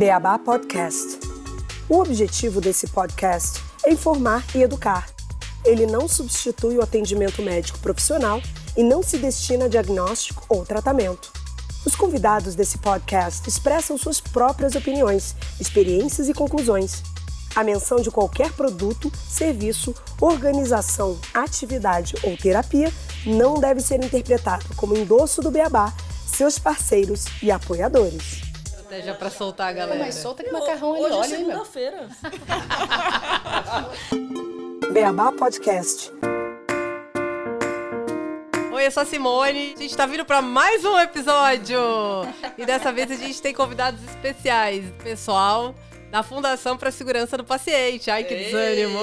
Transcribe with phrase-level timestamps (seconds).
[0.00, 1.20] Beabá Podcast.
[1.86, 5.06] O objetivo desse podcast é informar e educar.
[5.62, 8.40] Ele não substitui o atendimento médico profissional
[8.74, 11.30] e não se destina a diagnóstico ou tratamento.
[11.84, 17.02] Os convidados desse podcast expressam suas próprias opiniões, experiências e conclusões.
[17.54, 22.90] A menção de qualquer produto, serviço, organização, atividade ou terapia
[23.26, 25.92] não deve ser interpretada como endosso do Beabá,
[26.26, 28.49] seus parceiros e apoiadores.
[28.90, 30.00] Estratégia pra soltar a galera.
[30.00, 31.64] Mais solta que macarrão ali, Hoje é olha aí, meu.
[31.64, 32.08] segunda-feira.
[34.92, 36.12] Beabá Podcast.
[38.72, 39.74] Oi, eu sou a Simone.
[39.76, 41.78] A gente tá vindo pra mais um episódio.
[42.58, 44.84] E dessa vez a gente tem convidados especiais.
[45.04, 45.72] Pessoal
[46.10, 48.10] da Fundação para a Segurança do Paciente.
[48.10, 48.98] Ai, que desânimo.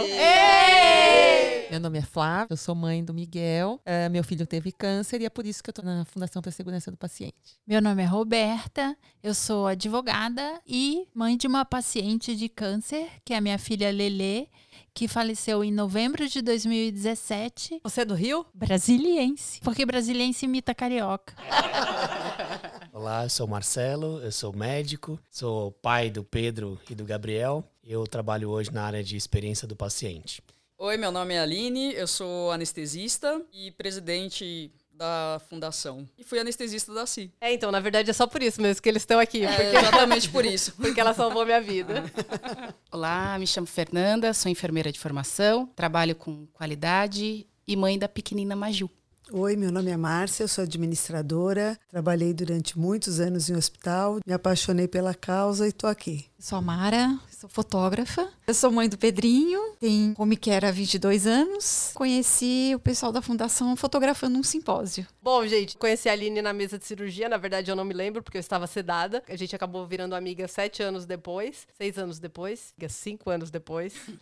[1.70, 3.80] Meu nome é Flávia, eu sou mãe do Miguel.
[3.86, 6.50] eh, meu filho teve câncer e é por isso que eu estou na Fundação para
[6.50, 7.34] a Segurança do Paciente.
[7.66, 13.34] Meu nome é Roberta, eu sou advogada e mãe de uma paciente de câncer, que
[13.34, 14.48] é a minha filha Lelê,
[14.94, 18.46] que faleceu em novembro de 2017, Você é do Rio?
[18.54, 21.36] brasiliense, porque brasiliense imita carioca.
[22.98, 27.64] Olá, eu sou o Marcelo, eu sou médico, sou pai do Pedro e do Gabriel.
[27.84, 30.42] Eu trabalho hoje na área de experiência do paciente.
[30.80, 36.10] Oi, meu nome é Aline, eu sou anestesista e presidente da fundação.
[36.18, 37.32] E fui anestesista da CI.
[37.40, 39.46] É, então, na verdade é só por isso mesmo que eles estão aqui.
[39.46, 40.74] É, Porque, exatamente por isso.
[40.76, 42.04] porque ela salvou minha vida.
[42.92, 48.56] Olá, me chamo Fernanda, sou enfermeira de formação, trabalho com qualidade e mãe da pequenina
[48.56, 48.90] Maju.
[49.34, 54.88] Oi, meu nome é Márcia, sou administradora, trabalhei durante muitos anos em hospital, me apaixonei
[54.88, 56.28] pela causa e estou aqui.
[56.40, 58.30] Sou a Mara, sou fotógrafa.
[58.46, 61.92] Eu sou mãe do Pedrinho, tem como que era 22 anos.
[61.96, 65.08] Conheci o pessoal da fundação fotografando um simpósio.
[65.20, 67.28] Bom, gente, conheci a Aline na mesa de cirurgia.
[67.28, 69.24] Na verdade, eu não me lembro, porque eu estava sedada.
[69.28, 73.96] A gente acabou virando amiga sete anos depois, seis anos depois, cinco anos depois.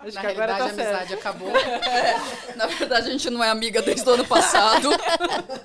[0.00, 1.50] Acho Na que agora tá a amizade acabou.
[2.54, 4.88] Na verdade, a gente não é amiga desde o ano passado.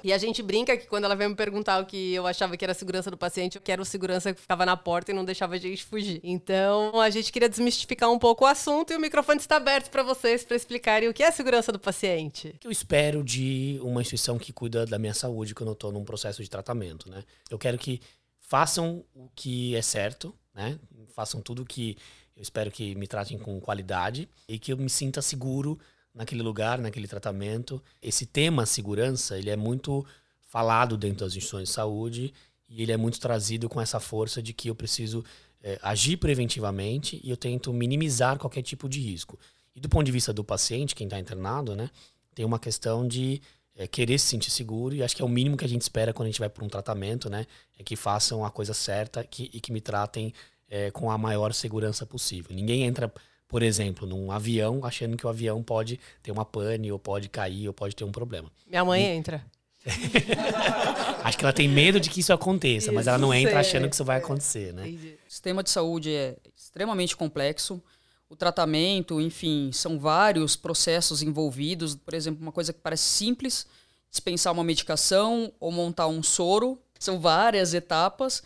[0.03, 2.65] E a gente brinca que quando ela veio me perguntar o que eu achava que
[2.65, 5.53] era segurança do paciente, eu quero o segurança que ficava na porta e não deixava
[5.53, 6.21] a gente fugir.
[6.23, 10.01] Então, a gente queria desmistificar um pouco o assunto e o microfone está aberto para
[10.01, 12.55] vocês para explicarem o que é segurança do paciente.
[12.63, 16.41] Eu espero de uma instituição que cuida da minha saúde quando eu estou num processo
[16.41, 17.25] de tratamento, né?
[17.49, 17.99] Eu quero que
[18.39, 20.79] façam o que é certo, né?
[21.13, 21.97] Façam tudo que
[22.37, 25.77] eu espero que me tratem com qualidade e que eu me sinta seguro
[26.15, 27.83] naquele lugar, naquele tratamento.
[28.01, 30.05] Esse tema segurança, ele é muito
[30.47, 32.33] falado dentro das instituições de saúde
[32.69, 35.23] e ele é muito trazido com essa força de que eu preciso
[35.63, 39.37] eh, agir preventivamente e eu tento minimizar qualquer tipo de risco.
[39.75, 41.89] E do ponto de vista do paciente, quem está internado, né,
[42.33, 43.41] tem uma questão de
[43.75, 46.13] eh, querer se sentir seguro e acho que é o mínimo que a gente espera
[46.13, 47.45] quando a gente vai para um tratamento, né,
[47.77, 50.33] é que façam a coisa certa que, e que me tratem
[50.69, 52.55] eh, com a maior segurança possível.
[52.55, 53.13] Ninguém entra,
[53.47, 57.67] por exemplo, num avião achando que o avião pode ter uma pane ou pode cair
[57.67, 58.51] ou pode ter um problema.
[58.65, 59.45] Minha mãe entra.
[61.23, 63.59] Acho que ela tem medo de que isso aconteça, mas ela não Isso, entra é,
[63.59, 64.87] achando que isso vai acontecer, né?
[65.27, 67.81] O sistema de saúde é extremamente complexo.
[68.29, 71.95] O tratamento, enfim, são vários processos envolvidos.
[71.95, 73.65] Por exemplo, uma coisa que parece simples,
[74.09, 78.41] dispensar uma medicação ou montar um soro, são várias etapas.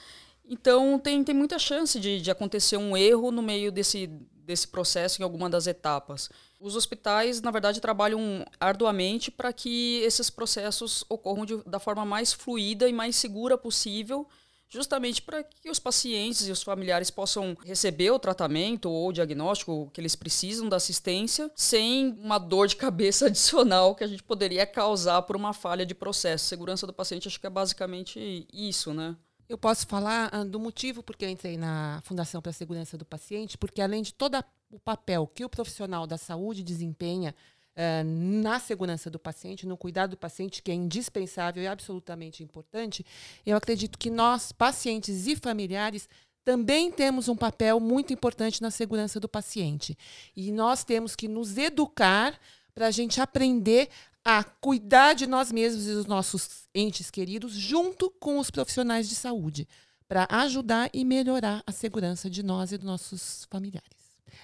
[0.47, 4.07] Então, tem, tem muita chance de, de acontecer um erro no meio desse,
[4.45, 6.29] desse processo em alguma das etapas.
[6.65, 12.33] Os hospitais, na verdade, trabalham arduamente para que esses processos ocorram de- da forma mais
[12.33, 14.27] fluida e mais segura possível,
[14.67, 19.91] justamente para que os pacientes e os familiares possam receber o tratamento ou o diagnóstico
[19.93, 24.65] que eles precisam da assistência sem uma dor de cabeça adicional que a gente poderia
[24.65, 26.45] causar por uma falha de processo.
[26.45, 29.15] Segurança do paciente acho que é basicamente isso, né?
[29.47, 33.05] Eu posso falar ah, do motivo porque eu entrei na Fundação para a Segurança do
[33.05, 34.43] Paciente, porque além de todo
[34.75, 37.34] o papel que o profissional da saúde desempenha
[37.75, 43.06] ah, na segurança do paciente, no cuidado do paciente, que é indispensável e absolutamente importante,
[43.46, 46.09] eu acredito que nós, pacientes e familiares,
[46.44, 49.98] também temos um papel muito importante na segurança do paciente.
[50.36, 52.39] E nós temos que nos educar
[52.74, 53.89] para a gente aprender
[54.24, 59.16] a cuidar de nós mesmos e dos nossos entes queridos junto com os profissionais de
[59.16, 59.68] saúde,
[60.07, 63.94] para ajudar e melhorar a segurança de nós e dos nossos familiares.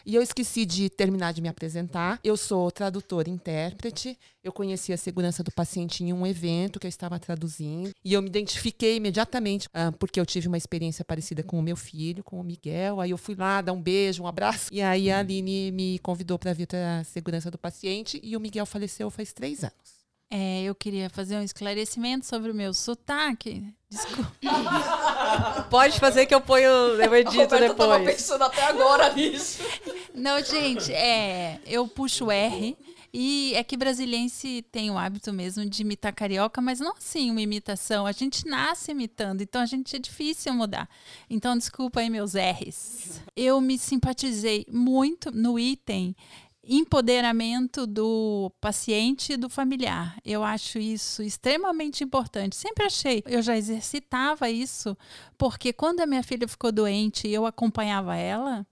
[0.06, 2.20] E eu esqueci de terminar de me apresentar.
[2.24, 4.18] Eu sou tradutora intérprete.
[4.44, 7.92] Eu conheci a segurança do paciente em um evento que eu estava traduzindo.
[8.04, 11.76] E eu me identifiquei imediatamente, ah, porque eu tive uma experiência parecida com o meu
[11.76, 13.00] filho, com o Miguel.
[13.00, 14.70] Aí eu fui lá dar um beijo, um abraço.
[14.72, 18.20] E aí a Aline me convidou para vir para a segurança do paciente.
[18.24, 20.01] E o Miguel faleceu faz três anos.
[20.34, 23.66] É, eu queria fazer um esclarecimento sobre o meu sotaque.
[23.90, 24.32] Desculpa.
[25.70, 28.16] Pode fazer que eu ponho, eu edito Roberta tava depois.
[28.16, 29.62] pensando até agora nisso.
[30.16, 32.78] Não, gente, é, eu puxo o R.
[33.14, 37.42] E é que brasiliense tem o hábito mesmo de imitar carioca, mas não assim uma
[37.42, 38.06] imitação.
[38.06, 40.88] A gente nasce imitando, então a gente é difícil mudar.
[41.30, 43.22] Então, desculpa aí meus R's.
[43.36, 46.16] Eu me simpatizei muito no item
[46.64, 50.18] empoderamento do paciente e do familiar.
[50.24, 52.56] Eu acho isso extremamente importante.
[52.56, 53.24] Sempre achei.
[53.26, 54.96] Eu já exercitava isso,
[55.38, 58.66] porque quando a minha filha ficou doente e eu acompanhava ela,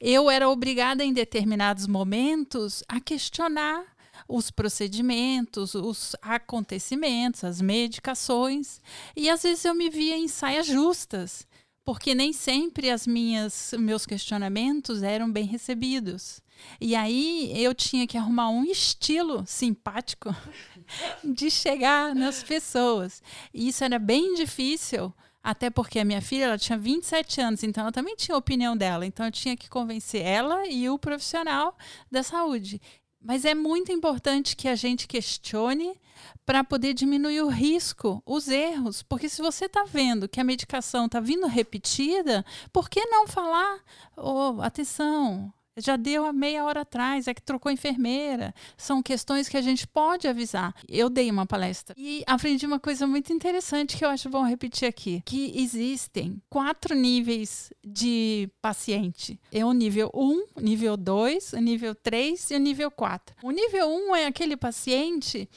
[0.00, 3.84] eu era obrigada em determinados momentos a questionar
[4.28, 8.80] os procedimentos, os acontecimentos, as medicações,
[9.14, 11.46] e às vezes eu me via em saias justas,
[11.84, 16.40] porque nem sempre as minhas meus questionamentos eram bem recebidos.
[16.80, 20.34] E aí eu tinha que arrumar um estilo simpático
[21.22, 23.22] de chegar nas pessoas.
[23.52, 27.82] E isso era bem difícil, até porque a minha filha ela tinha 27 anos, então
[27.82, 29.04] ela também tinha a opinião dela.
[29.04, 31.76] Então eu tinha que convencer ela e o profissional
[32.10, 32.80] da saúde.
[33.20, 35.98] Mas é muito importante que a gente questione
[36.44, 39.02] para poder diminuir o risco, os erros.
[39.02, 43.80] Porque se você está vendo que a medicação está vindo repetida, por que não falar?
[44.16, 48.54] Oh, atenção, já deu há meia hora atrás, é que trocou enfermeira.
[48.76, 50.74] São questões que a gente pode avisar.
[50.88, 54.86] Eu dei uma palestra e aprendi uma coisa muito interessante que eu acho bom repetir
[54.86, 59.40] aqui: que existem quatro níveis de paciente.
[59.50, 63.36] É o nível 1, nível 2, o nível 3 e o nível 4.
[63.42, 65.48] O nível 1 é aquele paciente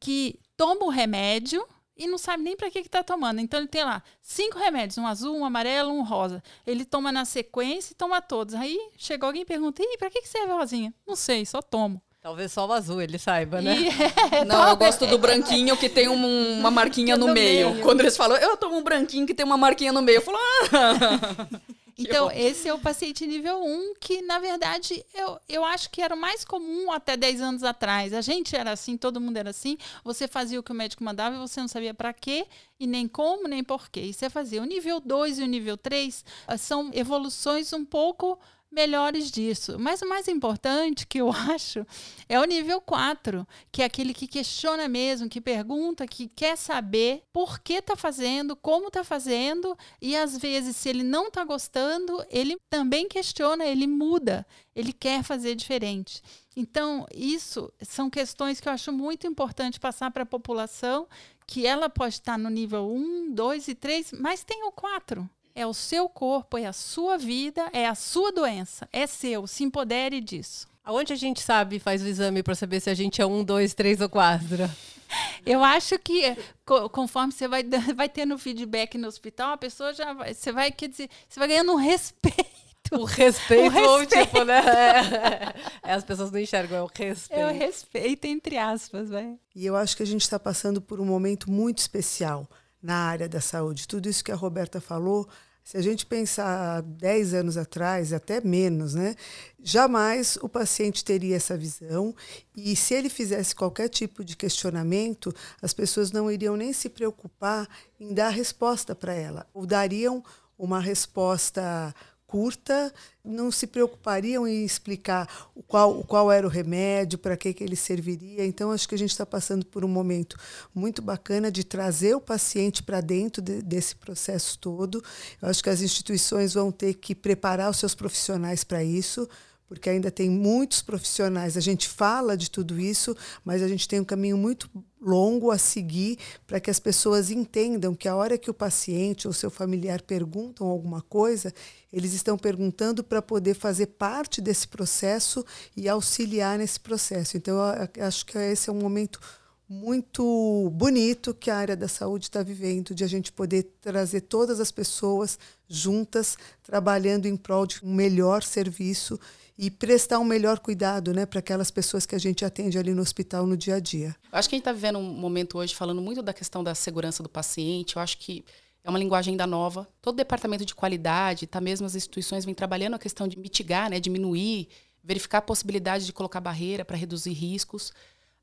[0.00, 1.64] que toma o remédio
[1.96, 3.40] e não sabe nem para que está tomando.
[3.40, 6.42] Então ele tem lá cinco remédios, um azul, um amarelo, um rosa.
[6.66, 8.54] Ele toma na sequência e toma todos.
[8.54, 11.60] Aí chegou alguém e pergunta: "E para que que serve a rosinha?" Não sei, só
[11.60, 12.00] tomo.
[12.22, 13.74] Talvez só o azul ele saiba, né?
[13.78, 13.88] E,
[14.36, 17.70] é, Não, eu gosto do branquinho que tem um- uma marquinha no, No meio.
[17.70, 17.82] meio.
[17.82, 20.36] Quando eles falam, eu tomo um branquinho que tem uma marquinha no meio, eu falo,
[20.38, 21.48] ah!
[22.00, 26.14] Então, esse é o paciente nível 1, que na verdade eu, eu acho que era
[26.14, 28.12] o mais comum até 10 anos atrás.
[28.12, 29.76] A gente era assim, todo mundo era assim.
[30.02, 32.46] Você fazia o que o médico mandava e você não sabia para quê,
[32.78, 34.00] e nem como, nem porquê.
[34.00, 34.62] E você fazia.
[34.62, 38.38] O nível 2 e o nível 3 ah, são evoluções um pouco
[38.70, 39.78] melhores disso.
[39.78, 41.86] Mas o mais importante que eu acho
[42.28, 47.22] é o nível 4, que é aquele que questiona mesmo, que pergunta, que quer saber
[47.32, 52.24] por que está fazendo, como está fazendo, e às vezes, se ele não está gostando,
[52.30, 56.22] ele também questiona, ele muda, ele quer fazer diferente.
[56.56, 61.08] Então, isso são questões que eu acho muito importante passar para a população,
[61.46, 65.28] que ela pode estar no nível 1, 2 e 3, mas tem o 4.
[65.54, 69.46] É o seu corpo, é a sua vida, é a sua doença, é seu.
[69.46, 70.68] Se empodere disso.
[70.84, 73.44] Aonde a gente sabe e faz o exame para saber se a gente é um,
[73.44, 74.68] dois, três ou quatro?
[75.44, 77.64] Eu acho que co- conforme você vai,
[77.94, 81.48] vai tendo feedback no hospital, a pessoa já vai, você vai, quer dizer, você vai
[81.48, 82.48] ganhando um respeito.
[82.92, 84.24] O respeito, O ou respeito.
[84.26, 84.58] tipo, né?
[84.58, 85.54] É,
[85.90, 87.40] é, as pessoas não enxergam, é o respeito.
[87.40, 89.34] É o respeito, entre aspas, vai.
[89.54, 92.48] E eu acho que a gente está passando por um momento muito especial
[92.82, 93.88] na área da saúde.
[93.88, 95.28] Tudo isso que a Roberta falou,
[95.62, 99.14] se a gente pensar 10 anos atrás, até menos, né?
[99.62, 102.14] Jamais o paciente teria essa visão
[102.56, 105.32] e se ele fizesse qualquer tipo de questionamento,
[105.62, 107.68] as pessoas não iriam nem se preocupar
[108.00, 110.24] em dar resposta para ela, ou dariam
[110.58, 111.94] uma resposta
[112.30, 112.94] curta,
[113.24, 117.74] não se preocupariam em explicar o qual, qual era o remédio, para que, que ele
[117.74, 118.46] serviria.
[118.46, 120.36] Então, acho que a gente está passando por um momento
[120.72, 125.02] muito bacana de trazer o paciente para dentro de- desse processo todo.
[125.42, 129.28] Eu acho que as instituições vão ter que preparar os seus profissionais para isso,
[129.70, 131.56] porque ainda tem muitos profissionais.
[131.56, 134.68] A gente fala de tudo isso, mas a gente tem um caminho muito
[135.00, 139.32] longo a seguir para que as pessoas entendam que a hora que o paciente ou
[139.32, 141.54] seu familiar perguntam alguma coisa,
[141.92, 145.46] eles estão perguntando para poder fazer parte desse processo
[145.76, 147.36] e auxiliar nesse processo.
[147.36, 147.56] Então,
[148.00, 149.20] acho que esse é um momento
[149.68, 154.58] muito bonito que a área da saúde está vivendo, de a gente poder trazer todas
[154.58, 159.16] as pessoas juntas, trabalhando em prol de um melhor serviço
[159.62, 163.02] e prestar um melhor cuidado né, para aquelas pessoas que a gente atende ali no
[163.02, 164.16] hospital no dia a dia.
[164.32, 166.74] Eu acho que a gente está vivendo um momento hoje falando muito da questão da
[166.74, 167.96] segurança do paciente.
[167.96, 168.42] Eu acho que
[168.82, 169.86] é uma linguagem ainda nova.
[170.00, 174.00] Todo departamento de qualidade, tá mesmo as instituições vêm trabalhando a questão de mitigar, né,
[174.00, 174.66] diminuir,
[175.04, 177.92] verificar a possibilidade de colocar barreira para reduzir riscos.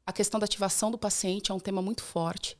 [0.06, 2.56] A questão da ativação do paciente é um tema muito forte.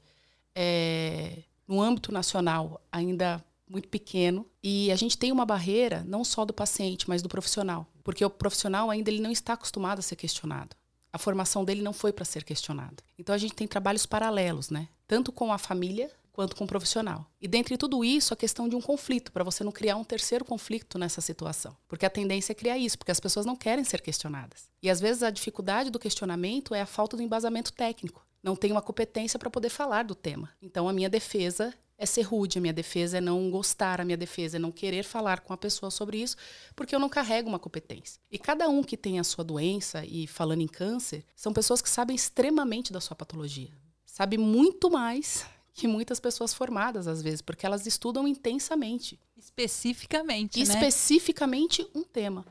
[0.56, 4.48] É, no âmbito nacional, ainda muito pequeno.
[4.64, 7.86] E a gente tem uma barreira não só do paciente, mas do profissional.
[8.08, 10.78] Porque o profissional ainda ele não está acostumado a ser questionado.
[11.12, 13.04] A formação dele não foi para ser questionada.
[13.20, 14.88] Então a gente tem trabalhos paralelos, né?
[15.06, 17.30] Tanto com a família quanto com o profissional.
[17.42, 20.46] E dentre tudo isso, a questão de um conflito, para você não criar um terceiro
[20.46, 21.76] conflito nessa situação.
[21.86, 24.70] Porque a tendência é criar isso, porque as pessoas não querem ser questionadas.
[24.82, 28.26] E às vezes a dificuldade do questionamento é a falta do embasamento técnico.
[28.42, 30.50] Não tem uma competência para poder falar do tema.
[30.62, 34.18] Então a minha defesa é ser rude, a minha defesa é não gostar, a minha
[34.18, 36.38] defesa é não querer falar com a pessoa sobre isso,
[36.76, 38.22] porque eu não carrego uma competência.
[38.32, 41.90] E cada um que tem a sua doença, e falando em câncer, são pessoas que
[41.90, 43.72] sabem extremamente da sua patologia.
[44.06, 49.20] Sabe muito mais que muitas pessoas formadas, às vezes, porque elas estudam intensamente.
[49.36, 50.64] Especificamente, né?
[50.64, 52.46] Especificamente um tema.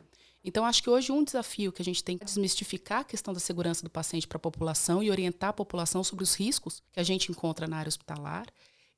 [0.44, 3.40] Então, acho que hoje um desafio que a gente tem que desmistificar a questão da
[3.40, 7.02] segurança do paciente para a população e orientar a população sobre os riscos que a
[7.02, 8.46] gente encontra na área hospitalar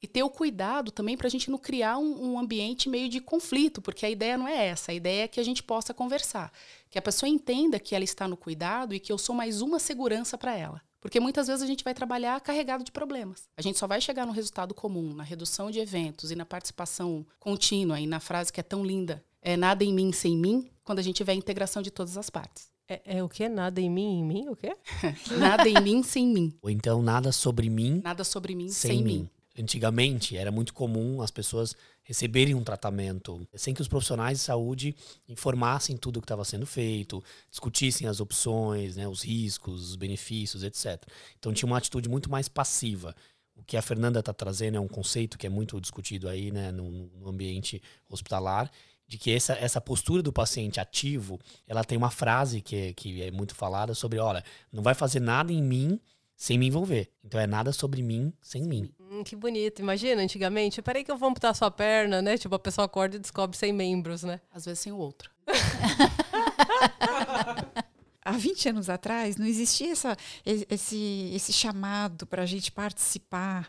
[0.02, 3.20] e ter o cuidado também para a gente não criar um, um, ambiente meio de
[3.20, 4.92] conflito, porque a ideia não é essa.
[4.92, 6.52] A ideia é que a gente possa conversar,
[6.88, 9.78] que a pessoa entenda que ela está no cuidado e que eu sou mais uma
[9.78, 10.80] segurança para ela.
[11.00, 13.48] Porque muitas vezes a gente vai trabalhar carregado de problemas.
[13.56, 17.24] A gente só vai chegar no resultado comum, na redução de eventos e na participação
[17.38, 20.98] contínua e na frase que é tão linda, é nada em mim sem mim, quando
[20.98, 22.68] a gente tiver a integração de todas as partes.
[22.88, 23.48] É, é o que?
[23.48, 24.48] Nada em mim, em mim?
[24.48, 24.74] O quê?
[25.38, 26.52] nada em mim sem mim.
[26.62, 28.00] Ou então nada sobre mim.
[28.02, 29.18] Nada sobre mim sem, sem mim.
[29.18, 29.30] mim.
[29.58, 34.94] Antigamente era muito comum as pessoas receberem um tratamento sem que os profissionais de saúde
[35.28, 40.62] informassem tudo o que estava sendo feito, discutissem as opções, né, os riscos, os benefícios,
[40.62, 41.02] etc.
[41.38, 43.14] Então tinha uma atitude muito mais passiva.
[43.54, 46.70] O que a Fernanda está trazendo é um conceito que é muito discutido aí né,
[46.70, 48.70] no, no ambiente hospitalar,
[49.08, 53.22] de que essa, essa postura do paciente ativo, ela tem uma frase que, é, que
[53.22, 55.98] é muito falada sobre, olha, não vai fazer nada em mim
[56.38, 57.10] sem me envolver.
[57.24, 58.88] Então é nada sobre mim sem mim.
[59.00, 59.80] Hum, que bonito.
[59.80, 62.38] Imagina, antigamente, peraí que eu vou amputar sua perna, né?
[62.38, 64.40] Tipo, a pessoa acorda e descobre sem membros, né?
[64.52, 65.32] Às vezes sem o outro.
[68.24, 73.68] Há 20 anos atrás não existia essa, esse, esse chamado para a gente participar.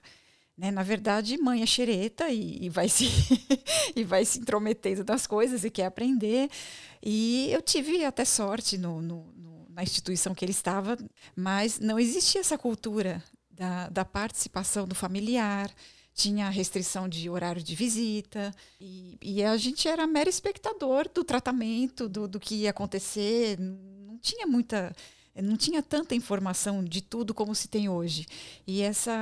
[0.55, 0.69] Né?
[0.69, 3.05] Na verdade, mãe é xereta e, e, vai se,
[3.95, 6.49] e vai se intrometendo nas coisas e quer aprender.
[7.01, 9.48] E eu tive até sorte no, no, no
[9.79, 10.97] na instituição que ele estava,
[11.33, 15.73] mas não existia essa cultura da, da participação do familiar,
[16.13, 22.09] tinha restrição de horário de visita, e, e, a gente era mero espectador do tratamento,
[22.09, 24.93] do, do que ia acontecer, não tinha muita
[25.41, 28.25] não tinha tanta informação de tudo como se tem hoje.
[28.67, 29.15] E essa,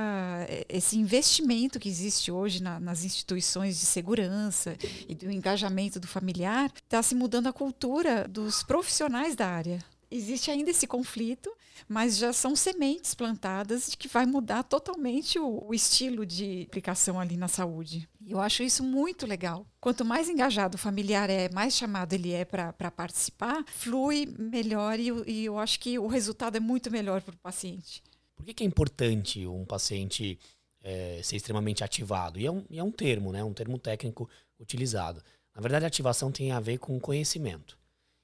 [0.68, 4.76] esse investimento que existe hoje na, nas instituições de segurança
[5.08, 9.78] e do engajamento do familiar está se mudando a cultura dos profissionais da área
[10.10, 11.50] existe ainda esse conflito,
[11.88, 17.20] mas já são sementes plantadas de que vai mudar totalmente o, o, estilo de aplicação
[17.20, 18.08] ali na saúde.
[18.26, 19.66] Eu acho isso muito legal.
[19.80, 25.10] Quanto mais engajado o familiar é, mais chamado ele é para participar, flui melhor e,
[25.26, 28.02] e, eu acho que o resultado é muito melhor para o paciente.
[28.36, 30.38] Por que, que, é importante um paciente
[30.82, 32.38] é, ser extremamente ativado?
[32.38, 33.42] E é, um, e é um termo, né?
[33.42, 35.22] um termo técnico utilizado.
[35.54, 37.76] Na verdade, a ativação tem a ver com conhecimento.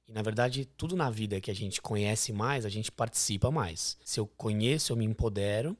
[0.07, 3.97] E na verdade, tudo na vida que a gente conhece mais, a gente participa mais.
[4.05, 5.77] Se eu conheço, eu me empodero,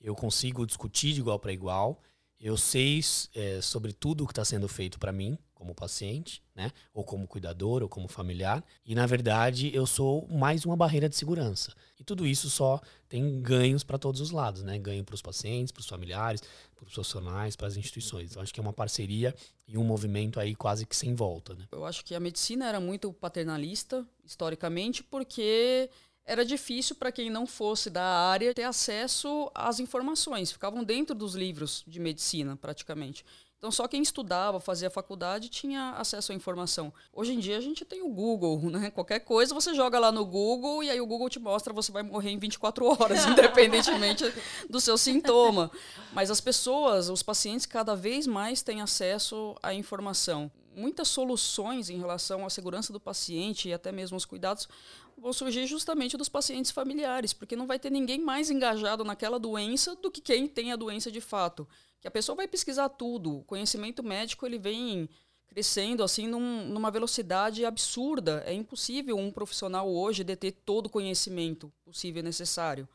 [0.00, 2.00] eu consigo discutir de igual para igual,
[2.40, 3.00] eu sei
[3.34, 6.70] é, sobre tudo o que está sendo feito para mim, como paciente, né?
[6.92, 8.62] Ou como cuidador, ou como familiar.
[8.84, 11.72] E na verdade, eu sou mais uma barreira de segurança.
[11.98, 14.78] E tudo isso só tem ganhos para todos os lados, né?
[14.78, 16.42] Ganho para os pacientes, para os familiares,
[16.74, 18.30] para os profissionais, para as instituições.
[18.30, 19.34] Então, acho que é uma parceria
[19.66, 21.64] e um movimento aí quase que sem volta, né?
[21.72, 25.88] Eu acho que a medicina era muito paternalista, historicamente, porque
[26.26, 30.52] era difícil para quem não fosse da área ter acesso às informações.
[30.52, 33.24] Ficavam dentro dos livros de medicina, praticamente.
[33.58, 36.92] Então, só quem estudava, fazia faculdade, tinha acesso à informação.
[37.10, 38.90] Hoje em dia, a gente tem o Google, né?
[38.90, 42.02] Qualquer coisa você joga lá no Google e aí o Google te mostra você vai
[42.02, 44.24] morrer em 24 horas, independentemente
[44.68, 45.70] do seu sintoma.
[46.12, 50.50] Mas as pessoas, os pacientes, cada vez mais têm acesso à informação.
[50.74, 54.68] Muitas soluções em relação à segurança do paciente e até mesmo os cuidados
[55.16, 59.94] vão surgir justamente dos pacientes familiares, porque não vai ter ninguém mais engajado naquela doença
[59.96, 61.66] do que quem tem a doença de fato
[62.06, 63.38] que a pessoa vai pesquisar tudo.
[63.38, 65.08] O conhecimento médico ele vem
[65.48, 68.44] crescendo assim num, numa velocidade absurda.
[68.46, 72.88] É impossível um profissional hoje deter todo o conhecimento possível e necessário.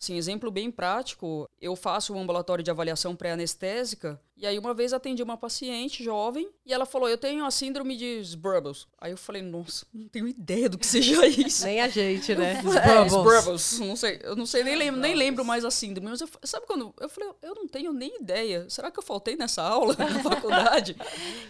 [0.00, 4.92] Assim, exemplo bem prático, eu faço um ambulatório de avaliação pré-anestésica E aí uma vez
[4.92, 8.86] atendi uma paciente jovem e ela falou: "Eu tenho a síndrome de Sbrubbles".
[8.98, 11.64] Aí eu falei: "Nossa, não tenho ideia do que seja isso".
[11.64, 12.54] Nem a gente, né?
[12.54, 13.78] É, Sbrubbles.
[13.80, 16.66] Não sei, eu não sei nem lembro, nem lembro mais a síndrome, mas eu, sabe
[16.66, 18.68] quando eu falei: "Eu não tenho nem ideia.
[18.68, 20.96] Será que eu faltei nessa aula na faculdade?".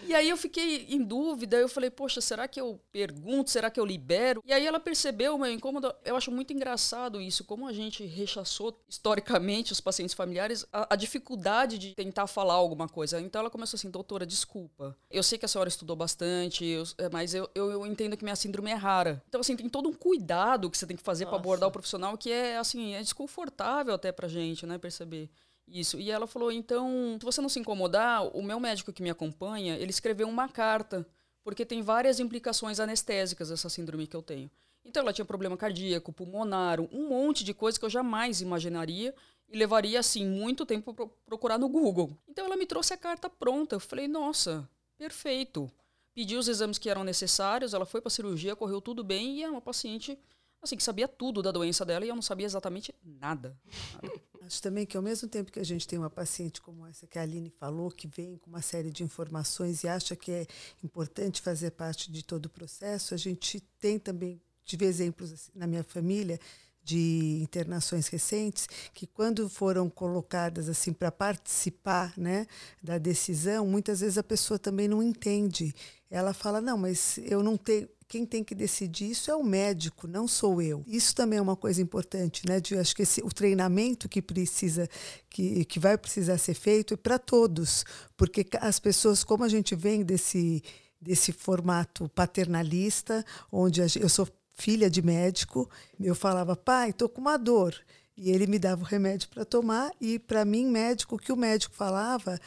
[0.05, 3.79] e aí eu fiquei em dúvida, eu falei: "Poxa, será que eu pergunto, será que
[3.79, 4.41] eu libero?".
[4.45, 5.93] E aí ela percebeu o meu incômodo.
[6.03, 10.95] Eu acho muito engraçado isso, como a gente rechaçou historicamente os pacientes familiares a, a
[10.95, 13.21] dificuldade de tentar falar alguma coisa.
[13.21, 14.97] Então ela começou assim, doutora, desculpa.
[15.09, 18.23] Eu sei que a senhora estudou bastante, eu, é, mas eu, eu, eu, entendo que
[18.23, 19.23] minha síndrome é rara.
[19.29, 22.17] Então, assim, tem todo um cuidado que você tem que fazer para abordar o profissional
[22.17, 25.29] que é, assim, é desconfortável até pra gente, né, perceber.
[25.67, 25.99] Isso.
[25.99, 29.75] E ela falou: então, se você não se incomodar, o meu médico que me acompanha,
[29.77, 31.05] ele escreveu uma carta,
[31.43, 34.49] porque tem várias implicações anestésicas essa síndrome que eu tenho.
[34.85, 39.15] Então, ela tinha problema cardíaco, pulmonar, um monte de coisa que eu jamais imaginaria
[39.49, 42.17] e levaria, assim, muito tempo para procurar no Google.
[42.27, 43.75] Então ela me trouxe a carta pronta.
[43.75, 45.71] Eu falei, nossa, perfeito.
[46.13, 49.49] Pedi os exames que eram necessários, ela foi para cirurgia, correu tudo bem e é
[49.49, 50.17] uma paciente
[50.63, 53.57] assim que sabia tudo da doença dela e eu não sabia exatamente nada.
[53.93, 54.21] nada.
[54.41, 57.17] Acho também que ao mesmo tempo que a gente tem uma paciente como essa que
[57.17, 60.47] a Aline falou, que vem com uma série de informações e acha que é
[60.83, 65.65] importante fazer parte de todo o processo, a gente tem também tive exemplos assim, na
[65.65, 66.39] minha família
[66.83, 72.45] de internações recentes que quando foram colocadas assim para participar né
[72.81, 75.73] da decisão muitas vezes a pessoa também não entende
[76.09, 80.07] ela fala não mas eu não tenho quem tem que decidir isso é o médico,
[80.07, 80.83] não sou eu.
[80.85, 82.59] Isso também é uma coisa importante, né?
[82.59, 84.87] De, acho que esse, o treinamento que precisa,
[85.31, 87.83] que, que vai precisar ser feito é para todos,
[88.15, 90.61] porque as pessoas, como a gente vem desse
[91.03, 95.69] desse formato paternalista, onde eu sou filha de médico,
[95.99, 97.75] eu falava, pai, estou com uma dor.
[98.15, 101.37] E ele me dava o remédio para tomar, e para mim, médico, o que o
[101.37, 102.39] médico falava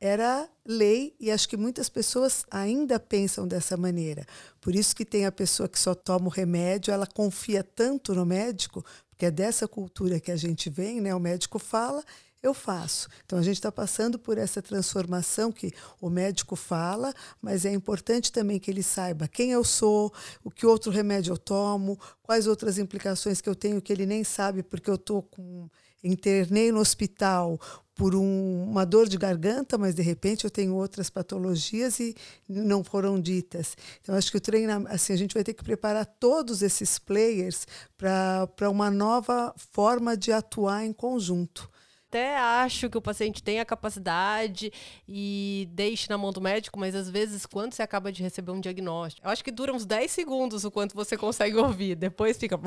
[0.00, 4.26] era lei, e acho que muitas pessoas ainda pensam dessa maneira.
[4.58, 8.24] Por isso que tem a pessoa que só toma o remédio, ela confia tanto no
[8.24, 11.14] médico, porque é dessa cultura que a gente vem, né?
[11.14, 12.02] O médico fala
[12.42, 13.08] eu faço.
[13.24, 18.32] Então a gente está passando por essa transformação que o médico fala, mas é importante
[18.32, 22.78] também que ele saiba quem eu sou, o que outro remédio eu tomo, quais outras
[22.78, 25.68] implicações que eu tenho que ele nem sabe porque eu estou com
[26.02, 27.60] internei no hospital
[27.94, 32.16] por um, uma dor de garganta, mas de repente eu tenho outras patologias e
[32.48, 33.76] não foram ditas.
[34.00, 37.66] Então acho que o treinamento, assim, a gente vai ter que preparar todos esses players
[37.98, 41.70] para uma nova forma de atuar em conjunto
[42.10, 44.72] até acho que o paciente tem a capacidade
[45.08, 48.60] e deixe na mão do médico, mas às vezes, quando você acaba de receber um
[48.60, 51.94] diagnóstico, eu acho que dura uns 10 segundos o quanto você consegue ouvir.
[51.94, 52.58] Depois fica.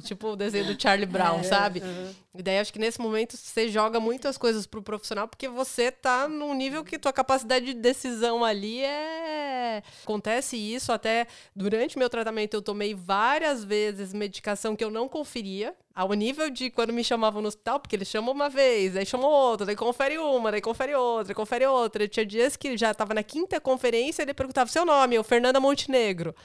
[0.00, 1.80] Tipo o desenho do Charlie Brown, é, sabe?
[1.80, 2.14] Uhum.
[2.36, 6.26] E daí acho que nesse momento você joga muitas coisas pro profissional, porque você tá
[6.26, 9.82] num nível que tua capacidade de decisão ali é.
[10.02, 15.74] Acontece isso até durante meu tratamento eu tomei várias vezes medicação que eu não conferia,
[15.94, 19.30] ao nível de quando me chamavam no hospital, porque eles chamam uma vez, aí chamam
[19.30, 22.02] outra, daí confere uma, daí confere outra, confere outra.
[22.02, 25.24] Eu tinha dias que já estava na quinta conferência e ele perguntava seu nome, o
[25.24, 26.34] Fernanda Montenegro.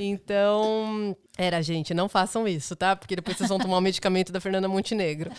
[0.00, 2.96] Então, era, gente, não façam isso, tá?
[2.96, 5.30] Porque depois vocês vão tomar o medicamento da Fernanda Montenegro.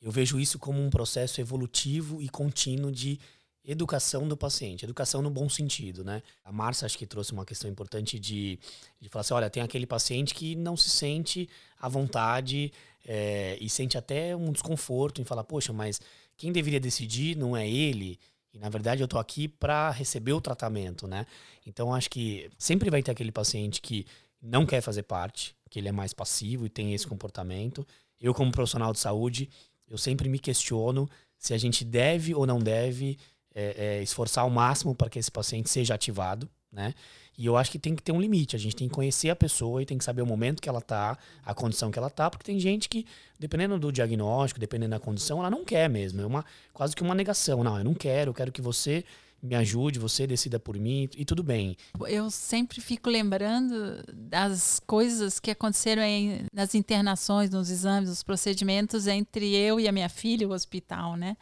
[0.00, 3.18] Eu vejo isso como um processo evolutivo e contínuo de
[3.64, 6.22] educação do paciente, educação no bom sentido, né?
[6.44, 8.58] A Márcia acho que trouxe uma questão importante de,
[9.00, 12.72] de falar assim, olha, tem aquele paciente que não se sente à vontade
[13.06, 16.00] é, e sente até um desconforto em falar, poxa, mas
[16.36, 18.18] quem deveria decidir não é ele,
[18.52, 21.26] e na verdade eu tô aqui para receber o tratamento, né?
[21.66, 24.06] Então acho que sempre vai ter aquele paciente que
[24.40, 27.86] não quer fazer parte, que ele é mais passivo e tem esse comportamento.
[28.18, 29.48] Eu como profissional de saúde,
[29.86, 33.18] eu sempre me questiono se a gente deve ou não deve
[33.54, 36.94] é, é, esforçar ao máximo para que esse paciente seja ativado, né?
[37.36, 38.54] E eu acho que tem que ter um limite.
[38.54, 40.80] A gente tem que conhecer a pessoa e tem que saber o momento que ela
[40.80, 43.06] tá, a condição que ela tá, porque tem gente que,
[43.38, 46.20] dependendo do diagnóstico, dependendo da condição, ela não quer mesmo.
[46.20, 47.64] É uma quase que uma negação.
[47.64, 49.04] Não, eu não quero, eu quero que você
[49.42, 51.76] me ajude, você decida por mim e tudo bem.
[52.08, 59.06] Eu sempre fico lembrando das coisas que aconteceram em, nas internações, nos exames, nos procedimentos
[59.06, 61.36] entre eu e a minha filha, o hospital, né?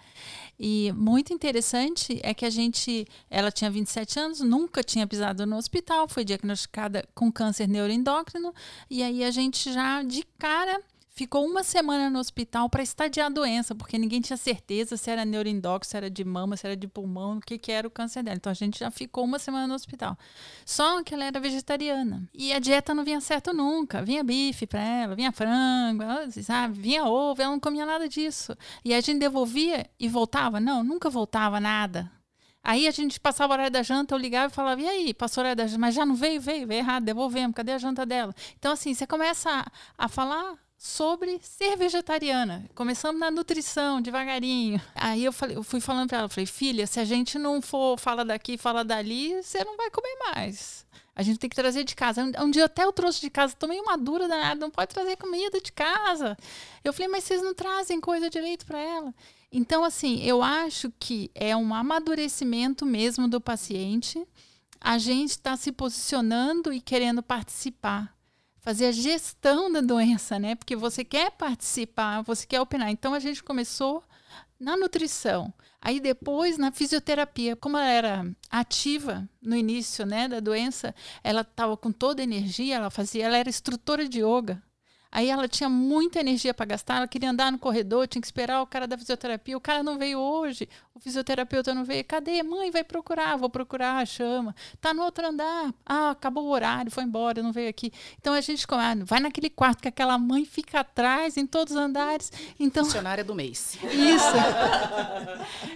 [0.58, 5.56] E muito interessante é que a gente, ela tinha 27 anos, nunca tinha pisado no
[5.56, 8.52] hospital, foi diagnosticada com câncer neuroendócrino,
[8.88, 10.80] e aí a gente já de cara
[11.18, 15.24] ficou uma semana no hospital para estadiar a doença, porque ninguém tinha certeza se era
[15.24, 18.22] neuroendócrino, se era de mama, se era de pulmão, o que, que era o câncer
[18.22, 18.36] dela.
[18.36, 20.16] Então a gente já ficou uma semana no hospital.
[20.64, 22.22] Só que ela era vegetariana.
[22.32, 24.00] E a dieta não vinha certo nunca.
[24.00, 26.04] Vinha bife para ela, vinha frango,
[26.40, 26.78] sabe?
[26.78, 28.56] Vinha ovo, ela não comia nada disso.
[28.84, 30.60] E a gente devolvia e voltava?
[30.60, 32.08] Não, nunca voltava nada.
[32.62, 35.40] Aí a gente passava o horário da janta, eu ligava e falava, e aí, passou
[35.40, 38.06] o horário da janta, mas já não veio, veio, veio errado, devolvemos, cadê a janta
[38.06, 38.32] dela?
[38.56, 42.64] Então, assim, você começa a, a falar sobre ser vegetariana.
[42.72, 44.80] Começamos na nutrição, devagarinho.
[44.94, 47.98] Aí eu, falei, eu fui falando para ela, falei, filha, se a gente não for
[47.98, 50.86] fala daqui, fala dali, você não vai comer mais.
[51.16, 52.22] A gente tem que trazer de casa.
[52.22, 55.16] Um, um dia até eu trouxe de casa, tomei uma dura danada, não pode trazer
[55.16, 56.38] comida de casa.
[56.84, 59.12] Eu falei, mas vocês não trazem coisa direito para ela.
[59.50, 64.24] Então, assim, eu acho que é um amadurecimento mesmo do paciente.
[64.80, 68.14] A gente está se posicionando e querendo participar,
[68.68, 70.54] fazer a gestão da doença, né?
[70.54, 72.90] Porque você quer participar, você quer opinar.
[72.90, 74.04] Então, a gente começou
[74.60, 75.54] na nutrição.
[75.80, 81.78] Aí depois na fisioterapia, como ela era ativa no início, né, da doença, ela estava
[81.78, 84.62] com toda a energia, ela fazia, ela era instrutora de yoga.
[85.10, 88.60] Aí ela tinha muita energia para gastar, ela queria andar no corredor, tinha que esperar
[88.60, 89.56] o cara da fisioterapia.
[89.56, 92.04] O cara não veio hoje, o fisioterapeuta não veio.
[92.04, 92.42] Cadê?
[92.42, 93.36] Mãe, vai procurar.
[93.36, 94.54] Vou procurar, chama.
[94.80, 95.72] Tá no outro andar.
[95.86, 97.92] Ah, acabou o horário, foi embora, não veio aqui.
[98.20, 101.80] Então a gente ah, vai naquele quarto que aquela mãe fica atrás em todos os
[101.80, 102.32] andares.
[102.58, 103.78] Então funcionária do mês.
[103.84, 104.34] Isso.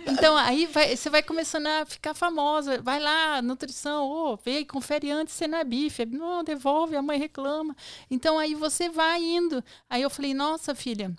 [0.07, 2.83] então aí vai, você vai começando a ficar famosa.
[2.83, 6.05] Vai lá, nutrição, oh, vê, confere antes se não é bife.
[6.05, 7.77] Não, devolve, a mãe reclama.
[8.11, 9.63] Então aí você vai indo.
[9.89, 11.15] Aí eu falei, nossa, filha,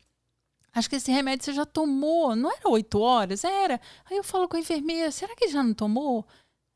[0.74, 2.36] acho que esse remédio você já tomou.
[2.36, 3.44] Não era oito horas?
[3.44, 3.80] Era.
[4.10, 6.26] Aí eu falo com a enfermeira, será que já não tomou?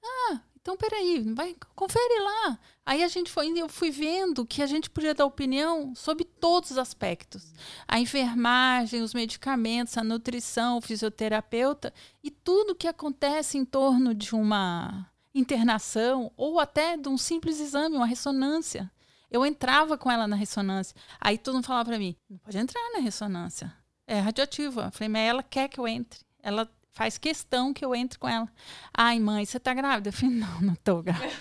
[0.03, 2.59] Ah, então peraí, vai, confere lá.
[2.85, 6.71] Aí a gente foi eu fui vendo que a gente podia dar opinião sobre todos
[6.71, 7.53] os aspectos.
[7.87, 14.35] A enfermagem, os medicamentos, a nutrição, o fisioterapeuta e tudo que acontece em torno de
[14.35, 18.91] uma internação ou até de um simples exame, uma ressonância.
[19.31, 20.95] Eu entrava com ela na ressonância.
[21.19, 23.73] Aí todo mundo falava para mim: não pode entrar na ressonância.
[24.07, 24.85] É radioativa.
[24.85, 26.21] Eu falei, mas ela quer que eu entre.
[26.41, 26.67] Ela
[26.97, 28.51] faz questão que eu entre com ela.
[28.91, 30.09] Ai, mãe, você tá grávida?
[30.09, 31.35] Eu falei, não, não tô grávida.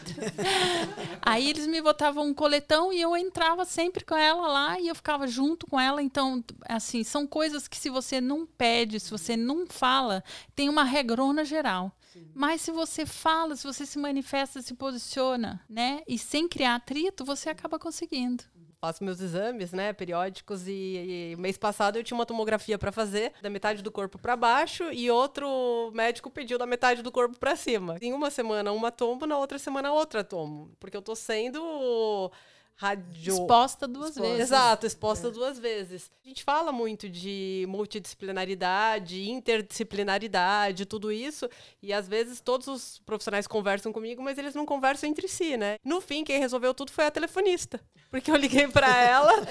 [1.25, 4.95] Aí eles me botavam um coletão e eu entrava sempre com ela lá e eu
[4.95, 6.03] ficava junto com ela.
[6.03, 10.23] Então, assim, são coisas que se você não pede, se você não fala,
[10.55, 11.91] tem uma regrona geral.
[12.35, 16.03] Mas se você fala, se você se manifesta, se posiciona, né?
[16.07, 18.45] E sem criar atrito, você acaba conseguindo
[18.87, 23.33] faço meus exames, né, periódicos e, e mês passado eu tinha uma tomografia para fazer
[23.43, 27.57] da metade do corpo para baixo e outro médico pediu da metade do corpo para
[27.57, 27.99] cima.
[28.01, 32.31] Em uma semana uma tomo, na outra semana outra tomo, porque eu tô sendo
[32.77, 33.35] radio...
[33.35, 34.29] Exposta duas exposta.
[34.29, 34.47] vezes.
[34.47, 35.31] Exato, exposta é.
[35.31, 36.11] duas vezes.
[36.25, 41.49] A gente fala muito de multidisciplinaridade, interdisciplinaridade, tudo isso,
[41.83, 45.77] e às vezes todos os profissionais conversam comigo, mas eles não conversam entre si, né?
[45.85, 47.81] No fim, quem resolveu tudo foi a telefonista.
[48.11, 49.47] Porque eu liguei para ela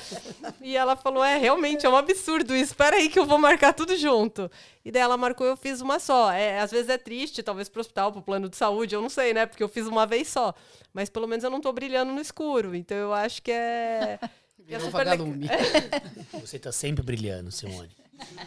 [0.61, 3.73] e ela falou: é, realmente é um absurdo isso, espera aí que eu vou marcar
[3.73, 4.49] tudo junto.
[4.83, 6.31] E daí ela marcou, eu fiz uma só.
[6.31, 9.33] É, às vezes é triste, talvez pro hospital, pro plano de saúde, eu não sei,
[9.33, 9.45] né?
[9.47, 10.53] Porque eu fiz uma vez só.
[10.93, 12.75] Mas pelo menos eu não tô brilhando no escuro.
[12.75, 14.19] Então eu acho que é.
[14.67, 15.47] é super vagalume.
[16.41, 17.89] Você tá sempre brilhando, Simone.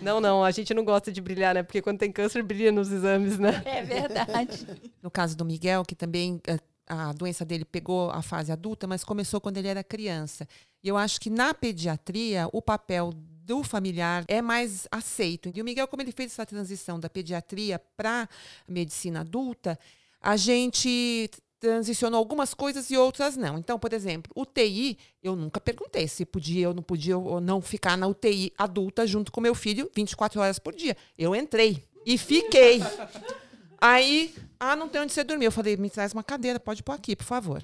[0.01, 1.63] Não, não, a gente não gosta de brilhar, né?
[1.63, 3.63] Porque quando tem câncer, brilha nos exames, né?
[3.65, 4.67] É verdade.
[5.03, 9.05] No caso do Miguel, que também eh, a doença dele pegou a fase adulta, mas
[9.05, 10.47] começou quando ele era criança.
[10.83, 15.51] E eu acho que na pediatria, o papel do familiar é mais aceito.
[15.55, 18.29] E o Miguel, como ele fez essa transição da pediatria para
[18.67, 19.79] medicina adulta,
[20.21, 23.59] a gente transicionou algumas coisas e outras não.
[23.59, 27.97] Então, por exemplo, UTI, eu nunca perguntei se podia ou não podia ou não ficar
[27.97, 30.97] na UTI adulta junto com meu filho 24 horas por dia.
[31.17, 32.81] Eu entrei e fiquei.
[33.81, 35.45] Aí, ah, não tem onde você dormir.
[35.45, 37.63] Eu falei, me traz uma cadeira, pode pôr aqui, por favor.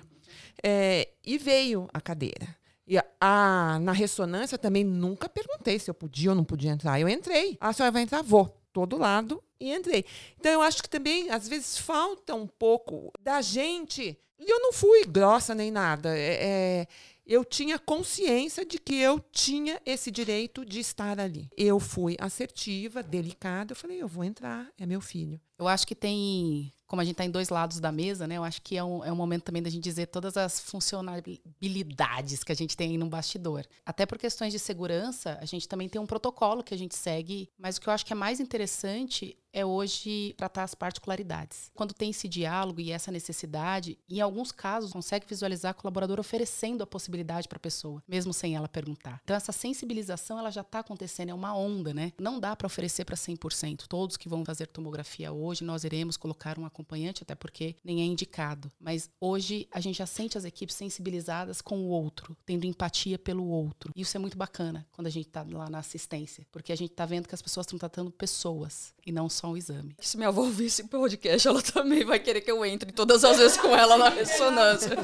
[0.63, 2.57] É, e veio a cadeira.
[2.87, 7.01] E a, na ressonância também nunca perguntei se eu podia ou não podia entrar.
[7.01, 7.57] Eu entrei.
[7.61, 8.23] A senhora vai entrar?
[8.23, 8.64] Vou.
[8.75, 10.05] Todo lado e entrei.
[10.37, 14.19] Então eu acho que também, às vezes, falta um pouco da gente.
[14.37, 16.19] E eu não fui grossa nem nada.
[16.19, 16.87] É, é,
[17.25, 21.49] eu tinha consciência de que eu tinha esse direito de estar ali.
[21.57, 23.71] Eu fui assertiva, delicada.
[23.71, 25.41] Eu falei, eu vou entrar, é meu filho.
[25.57, 28.37] Eu acho que tem como a gente está em dois lados da mesa, né?
[28.37, 32.45] Eu acho que é um, é um momento também da gente dizer todas as funcionalidades
[32.45, 33.65] que a gente tem aí no bastidor.
[33.85, 37.49] Até por questões de segurança, a gente também tem um protocolo que a gente segue,
[37.59, 41.71] mas o que eu acho que é mais interessante é hoje tratar as particularidades.
[41.75, 46.83] Quando tem esse diálogo e essa necessidade, em alguns casos consegue visualizar a colaboradora oferecendo
[46.83, 49.21] a possibilidade para a pessoa, mesmo sem ela perguntar.
[49.23, 52.13] Então essa sensibilização ela já está acontecendo, é uma onda, né?
[52.19, 53.87] Não dá para oferecer para 100%.
[53.87, 58.05] Todos que vão fazer tomografia hoje, nós iremos colocar um acompanhante, até porque nem é
[58.05, 58.73] indicado.
[58.81, 63.47] Mas hoje a gente já sente as equipes sensibilizadas com o outro, tendo empatia pelo
[63.47, 63.93] outro.
[63.95, 66.91] E isso é muito bacana quando a gente está lá na assistência, porque a gente
[66.91, 69.97] está vendo que as pessoas estão tratando pessoas e não só um exame.
[70.01, 73.39] Se minha avó ouvir esse podcast, ela também vai querer que eu entre todas as
[73.39, 74.97] vezes com ela na ressonância.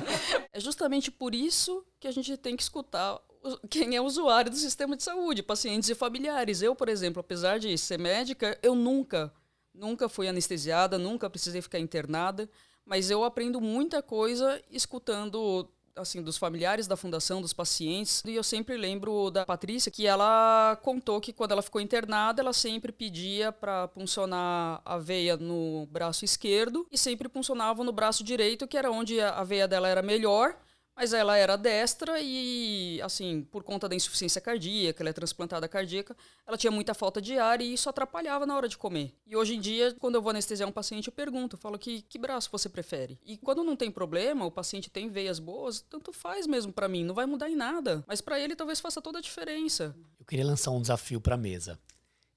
[0.53, 3.21] É justamente por isso que a gente tem que escutar
[3.69, 6.63] quem é usuário do sistema de saúde, pacientes e familiares.
[6.63, 9.33] Eu, por exemplo, apesar de ser médica, eu nunca,
[9.75, 12.49] nunca fui anestesiada, nunca precisei ficar internada,
[12.85, 18.23] mas eu aprendo muita coisa escutando assim dos familiares da fundação, dos pacientes.
[18.25, 22.53] E eu sempre lembro da Patrícia que ela contou que quando ela ficou internada, ela
[22.53, 28.67] sempre pedia para puncionar a veia no braço esquerdo e sempre puncionava no braço direito,
[28.67, 30.57] que era onde a veia dela era melhor
[30.95, 36.17] mas ela era destra e, assim, por conta da insuficiência cardíaca, ela é transplantada cardíaca,
[36.47, 39.15] ela tinha muita falta de ar e isso atrapalhava na hora de comer.
[39.27, 42.03] E hoje em dia, quando eu vou anestesiar um paciente, eu pergunto, eu falo que,
[42.03, 43.19] que braço você prefere?
[43.25, 47.05] E quando não tem problema, o paciente tem veias boas, tanto faz mesmo para mim,
[47.05, 48.05] não vai mudar em nada.
[48.07, 49.95] Mas para ele talvez faça toda a diferença.
[50.19, 51.79] Eu queria lançar um desafio para mesa.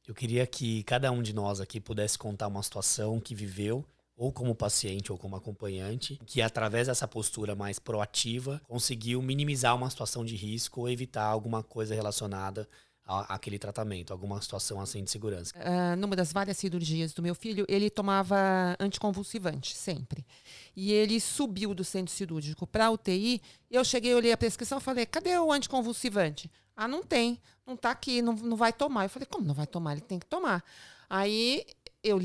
[0.08, 4.32] Eu queria que cada um de nós aqui pudesse contar uma situação que viveu ou
[4.32, 10.24] como paciente ou como acompanhante, que através dessa postura mais proativa conseguiu minimizar uma situação
[10.24, 12.68] de risco ou evitar alguma coisa relacionada
[13.06, 15.54] àquele tratamento, alguma situação assim de segurança.
[15.58, 20.26] Uh, numa das várias cirurgias do meu filho, ele tomava anticonvulsivante, sempre.
[20.76, 23.42] E ele subiu do centro cirúrgico para a UTI.
[23.70, 26.50] Eu cheguei, olhei a prescrição e falei: cadê o anticonvulsivante?
[26.76, 29.04] Ah, não tem, não está aqui, não, não vai tomar.
[29.04, 29.92] Eu falei: como não vai tomar?
[29.94, 30.64] Ele tem que tomar.
[31.10, 31.66] Aí
[32.04, 32.20] eu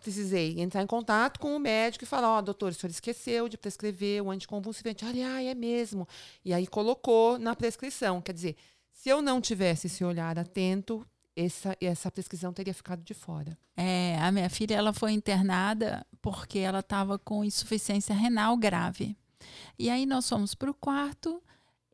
[0.00, 3.48] precisei entrar em contato com o médico e falar: Ó, oh, doutor, o senhor esqueceu
[3.48, 5.04] de prescrever o anticonvulsivante.
[5.04, 6.06] Olha, ah, é mesmo.
[6.44, 8.22] E aí colocou na prescrição.
[8.22, 8.56] Quer dizer,
[8.92, 11.04] se eu não tivesse esse olhar atento,
[11.36, 13.58] essa, essa prescrição teria ficado de fora.
[13.76, 19.16] É, a minha filha ela foi internada porque ela estava com insuficiência renal grave.
[19.78, 21.42] E aí nós fomos para o quarto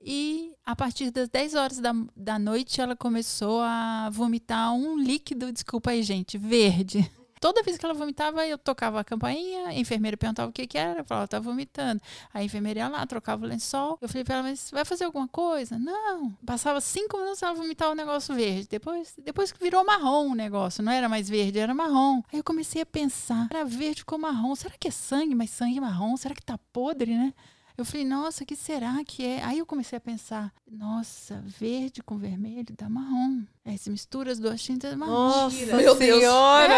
[0.03, 5.53] e a partir das 10 horas da, da noite ela começou a vomitar um líquido,
[5.53, 7.11] desculpa aí, gente, verde.
[7.41, 10.77] Toda vez que ela vomitava, eu tocava a campainha, a enfermeira perguntava o que, que
[10.77, 11.99] era, eu falava, ela tá vomitando.
[12.35, 13.99] A enfermeira ia lá, trocava o lençol.
[14.03, 15.79] Eu falei pra ela, mas vai fazer alguma coisa?
[15.79, 16.37] Não.
[16.45, 18.69] Passava cinco minutos, ela vomitava o um negócio verde.
[18.69, 22.23] Depois, depois que virou marrom o negócio, não era mais verde, era marrom.
[22.31, 24.55] Aí eu comecei a pensar, era verde com marrom.
[24.55, 26.15] Será que é sangue, mas sangue marrom?
[26.19, 27.33] Será que tá podre, né?
[27.81, 29.43] Eu falei, nossa, que será que é?
[29.43, 33.30] Aí eu comecei a pensar, nossa, verde com vermelho dá marrom.
[33.73, 35.13] É, se mistura as duas tintas, marrom.
[35.13, 36.75] Nossa, meu senhora!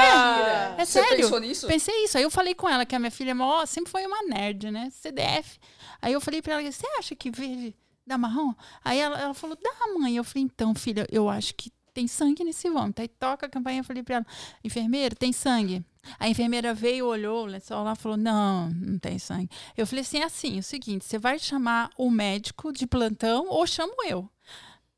[0.77, 1.17] É, é Você sério.
[1.25, 1.67] pensou nisso?
[1.67, 2.19] Pensei isso.
[2.19, 4.91] Aí eu falei com ela que a minha filha mó, sempre foi uma nerd, né?
[4.91, 5.59] CDF.
[6.01, 7.75] Aí eu falei pra ela, você acha que verde
[8.07, 8.53] dá marrom?
[8.85, 10.17] Aí ela, ela falou, dá, mãe.
[10.17, 13.01] Eu falei, então, filha, eu acho que tem sangue nesse vômito.
[13.01, 14.27] Aí toca a campanha, eu falei pra ela,
[14.65, 15.85] enfermeiro, tem sangue.
[16.19, 19.49] A enfermeira veio, olhou o lençol lá falou: Não, não tem sangue.
[19.77, 23.65] Eu falei assim: é assim, o seguinte, você vai chamar o médico de plantão ou
[23.67, 24.29] chamo eu?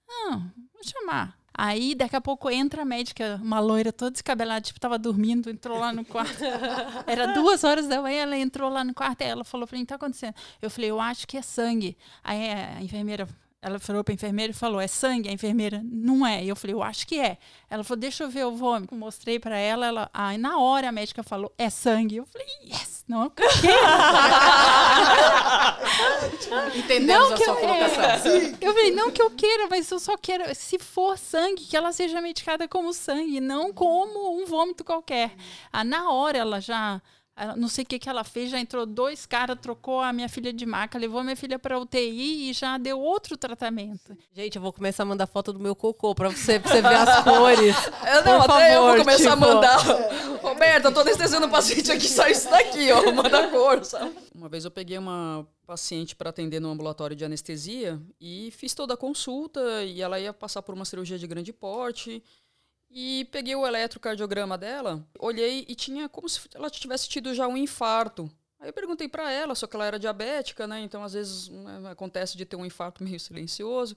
[0.08, 0.40] Não,
[0.72, 1.38] vou chamar.
[1.56, 5.78] Aí, daqui a pouco, entra a médica, uma loira toda descabelada, tipo, tava dormindo, entrou
[5.78, 6.42] lá no quarto.
[7.06, 9.84] Era duas horas da manhã, ela entrou lá no quarto e ela falou pra mim,
[9.84, 10.34] tá acontecendo?
[10.60, 11.96] Eu falei, eu acho que é sangue.
[12.24, 13.28] Aí a enfermeira
[13.64, 15.30] ela falou para a enfermeira e falou: é sangue?
[15.30, 16.44] A enfermeira, não é.
[16.44, 17.38] E eu falei: eu acho que é.
[17.70, 18.94] Ela falou: deixa eu ver o vômito.
[18.94, 19.86] Mostrei para ela.
[19.86, 22.16] ela aí, na hora, a médica falou: é sangue.
[22.16, 23.42] Eu falei: yes, não, que
[26.76, 28.04] Entendemos não a sua eu, colocação.
[28.04, 28.18] É,
[28.60, 31.90] eu falei: não que eu queira, mas eu só quero, se for sangue, que ela
[31.90, 35.32] seja medicada como sangue, não como um vômito qualquer.
[35.72, 37.00] Ah, na hora, ela já
[37.36, 40.28] ela, não sei o que, que ela fez, já entrou dois caras, trocou a minha
[40.28, 44.16] filha de maca, levou a minha filha para UTI e já deu outro tratamento.
[44.32, 46.94] Gente, eu vou começar a mandar foto do meu cocô para você, pra você ver
[46.94, 47.76] as cores.
[48.06, 49.32] Eu não, Por até favor, eu vou começar tipo...
[49.32, 49.78] a mandar.
[50.42, 54.14] Roberta, eu tô anestesiando o paciente aqui, só isso daqui, ó, manda cor, sabe?
[54.32, 58.94] Uma vez eu peguei uma paciente para atender no ambulatório de anestesia e fiz toda
[58.94, 62.22] a consulta e ela ia passar por uma cirurgia de grande porte.
[62.96, 67.56] E peguei o eletrocardiograma dela, olhei e tinha como se ela tivesse tido já um
[67.56, 68.30] infarto.
[68.60, 70.78] Aí eu perguntei para ela, só que ela era diabética, né?
[70.78, 73.96] Então às vezes né, acontece de ter um infarto meio silencioso.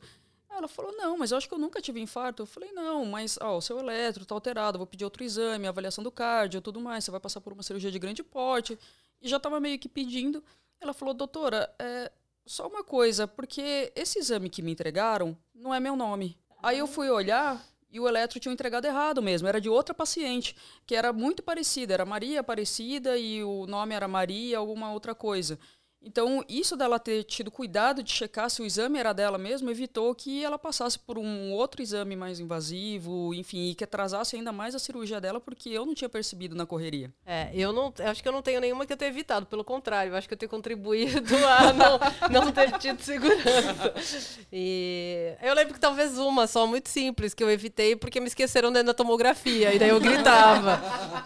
[0.50, 2.42] Ela falou: "Não, mas eu acho que eu nunca tive infarto".
[2.42, 6.04] Eu falei: "Não, mas ó, o seu eletro tá alterado, vou pedir outro exame, avaliação
[6.04, 8.80] do cardio, tudo mais, você vai passar por uma cirurgia de grande porte".
[9.22, 10.44] E já estava meio que pedindo.
[10.82, 12.12] Ela falou: "Doutora, é
[12.48, 16.36] só uma coisa, porque esse exame que me entregaram não é meu nome".
[16.64, 20.56] Aí eu fui olhar e o eletro tinha entregado errado mesmo, era de outra paciente,
[20.86, 25.58] que era muito parecida, era Maria Aparecida e o nome era Maria, alguma outra coisa.
[26.02, 30.14] Então, isso dela ter tido cuidado de checar se o exame era dela mesmo, evitou
[30.14, 34.76] que ela passasse por um outro exame mais invasivo, enfim, e que atrasasse ainda mais
[34.76, 37.12] a cirurgia dela, porque eu não tinha percebido na correria.
[37.26, 39.64] É, eu não eu acho que eu não tenho nenhuma que eu tenha evitado, pelo
[39.64, 44.40] contrário, eu acho que eu tenho contribuído a não, não ter tido segurança.
[44.52, 48.72] E eu lembro que talvez uma só, muito simples, que eu evitei porque me esqueceram
[48.72, 50.80] dentro da tomografia, e daí eu gritava,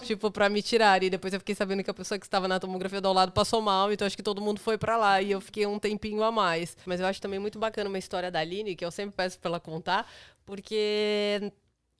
[0.03, 1.03] tipo, pra me tirar.
[1.03, 3.61] E depois eu fiquei sabendo que a pessoa que estava na tomografia do lado passou
[3.61, 6.31] mal, então acho que todo mundo foi para lá e eu fiquei um tempinho a
[6.31, 6.77] mais.
[6.85, 9.49] Mas eu acho também muito bacana uma história da Aline, que eu sempre peço para
[9.49, 10.09] ela contar,
[10.45, 11.51] porque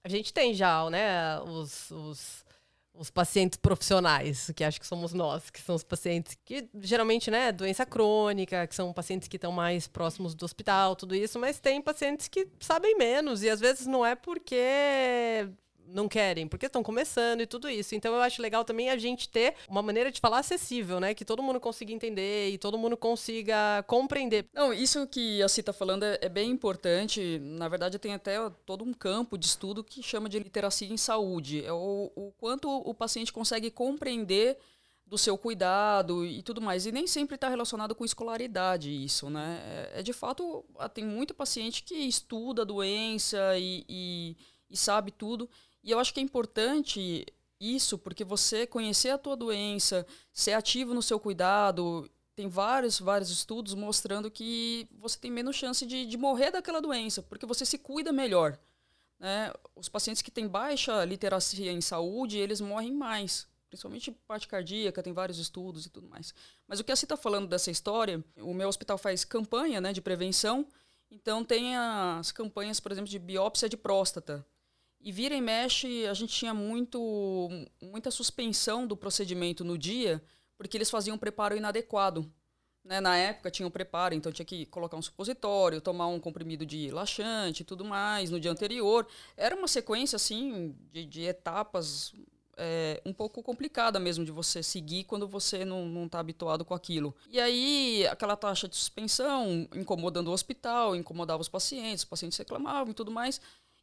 [0.04, 2.46] a gente tem já, né, os, os,
[2.94, 7.52] os, pacientes profissionais, que acho que somos nós, que são os pacientes que geralmente, né,
[7.52, 11.82] doença crônica, que são pacientes que estão mais próximos do hospital, tudo isso, mas tem
[11.82, 15.48] pacientes que sabem menos e às vezes não é porque
[15.94, 17.96] não querem, porque estão começando e tudo isso.
[17.96, 21.14] Então eu acho legal também a gente ter uma maneira de falar acessível, né?
[21.14, 24.48] Que todo mundo consiga entender e todo mundo consiga compreender.
[24.54, 27.40] Não, isso que a Cita está falando é, é, bem importante.
[27.40, 31.64] Na verdade, tem até todo um campo de estudo que chama de literacia em saúde.
[31.66, 34.58] É o, o quanto o paciente consegue compreender
[35.12, 36.86] do seu cuidado e tudo mais.
[36.86, 39.62] E nem sempre está relacionado com escolaridade isso, né?
[39.94, 44.38] É, é, de fato, tem muito paciente que estuda a doença e, e,
[44.70, 45.50] e sabe tudo.
[45.84, 47.26] E eu acho que é importante
[47.60, 53.30] isso, porque você conhecer a tua doença, ser ativo no seu cuidado, tem vários, vários
[53.30, 57.78] estudos mostrando que você tem menos chance de, de morrer daquela doença, porque você se
[57.78, 58.58] cuida melhor.
[59.20, 59.54] Né?
[59.76, 65.14] Os pacientes que têm baixa literacia em saúde, eles morrem mais, principalmente parte cardíaca, tem
[65.14, 66.34] vários estudos e tudo mais.
[66.68, 69.94] Mas o que a Cita está falando dessa história, o meu hospital faz campanha né,
[69.94, 70.66] de prevenção,
[71.12, 74.44] então tem as campanhas, por exemplo, de biópsia de próstata.
[75.04, 77.50] E vira e mexe, a gente tinha muito,
[77.82, 80.22] muita suspensão do procedimento no dia,
[80.58, 82.32] porque eles faziam um preparo inadequado.
[82.84, 83.00] Né?
[83.02, 86.92] Na época tinha um preparo, então tinha que colocar um supositório, tomar um comprimido de
[86.92, 89.08] laxante e tudo mais no dia anterior.
[89.36, 92.14] Era uma sequência assim de, de etapas
[92.58, 97.16] é, um pouco complicada mesmo de você seguir quando você não está habituado com aquilo.
[97.30, 102.92] E aí, aquela taxa de suspensão incomodando o hospital, incomodava os pacientes, os pacientes reclamavam
[102.92, 103.42] e tudo mais.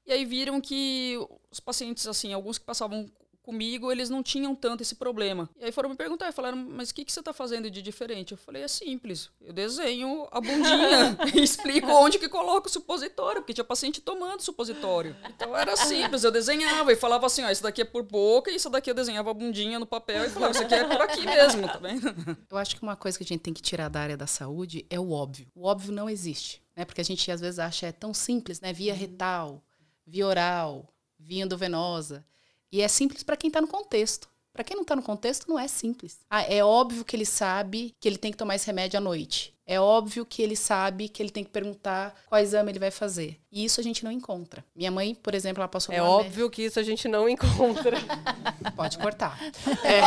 [0.08, 1.18] E aí viram que
[1.50, 3.10] os pacientes, assim, alguns que passavam
[3.42, 5.48] comigo, eles não tinham tanto esse problema.
[5.58, 8.32] E aí foram me perguntar, falaram, mas o que, que você está fazendo de diferente?
[8.32, 13.42] Eu falei, é simples, eu desenho a bundinha e explico onde que coloco o supositório,
[13.42, 15.14] porque tinha paciente tomando supositório.
[15.28, 18.56] Então era simples, eu desenhava e falava assim, ó, isso daqui é por boca, e
[18.56, 21.24] isso daqui eu desenhava a bundinha no papel e falava, isso aqui é por aqui
[21.24, 22.36] mesmo, tá vendo?
[22.50, 24.84] Eu acho que uma coisa que a gente tem que tirar da área da saúde
[24.90, 25.46] é o óbvio.
[25.54, 26.84] O óbvio não existe, né?
[26.84, 28.74] Porque a gente às vezes acha é tão simples, né?
[28.74, 29.62] Via retal,
[30.08, 32.24] via oral, via endovenosa.
[32.72, 34.28] E é simples para quem está no contexto.
[34.52, 36.18] Para quem não está no contexto, não é simples.
[36.28, 39.54] Ah, é óbvio que ele sabe que ele tem que tomar esse remédio à noite.
[39.64, 43.38] É óbvio que ele sabe que ele tem que perguntar qual exame ele vai fazer.
[43.52, 44.64] E isso a gente não encontra.
[44.74, 47.98] Minha mãe, por exemplo, ela passou É óbvio que isso a gente não encontra.
[48.74, 49.38] Pode cortar.
[49.84, 50.00] É...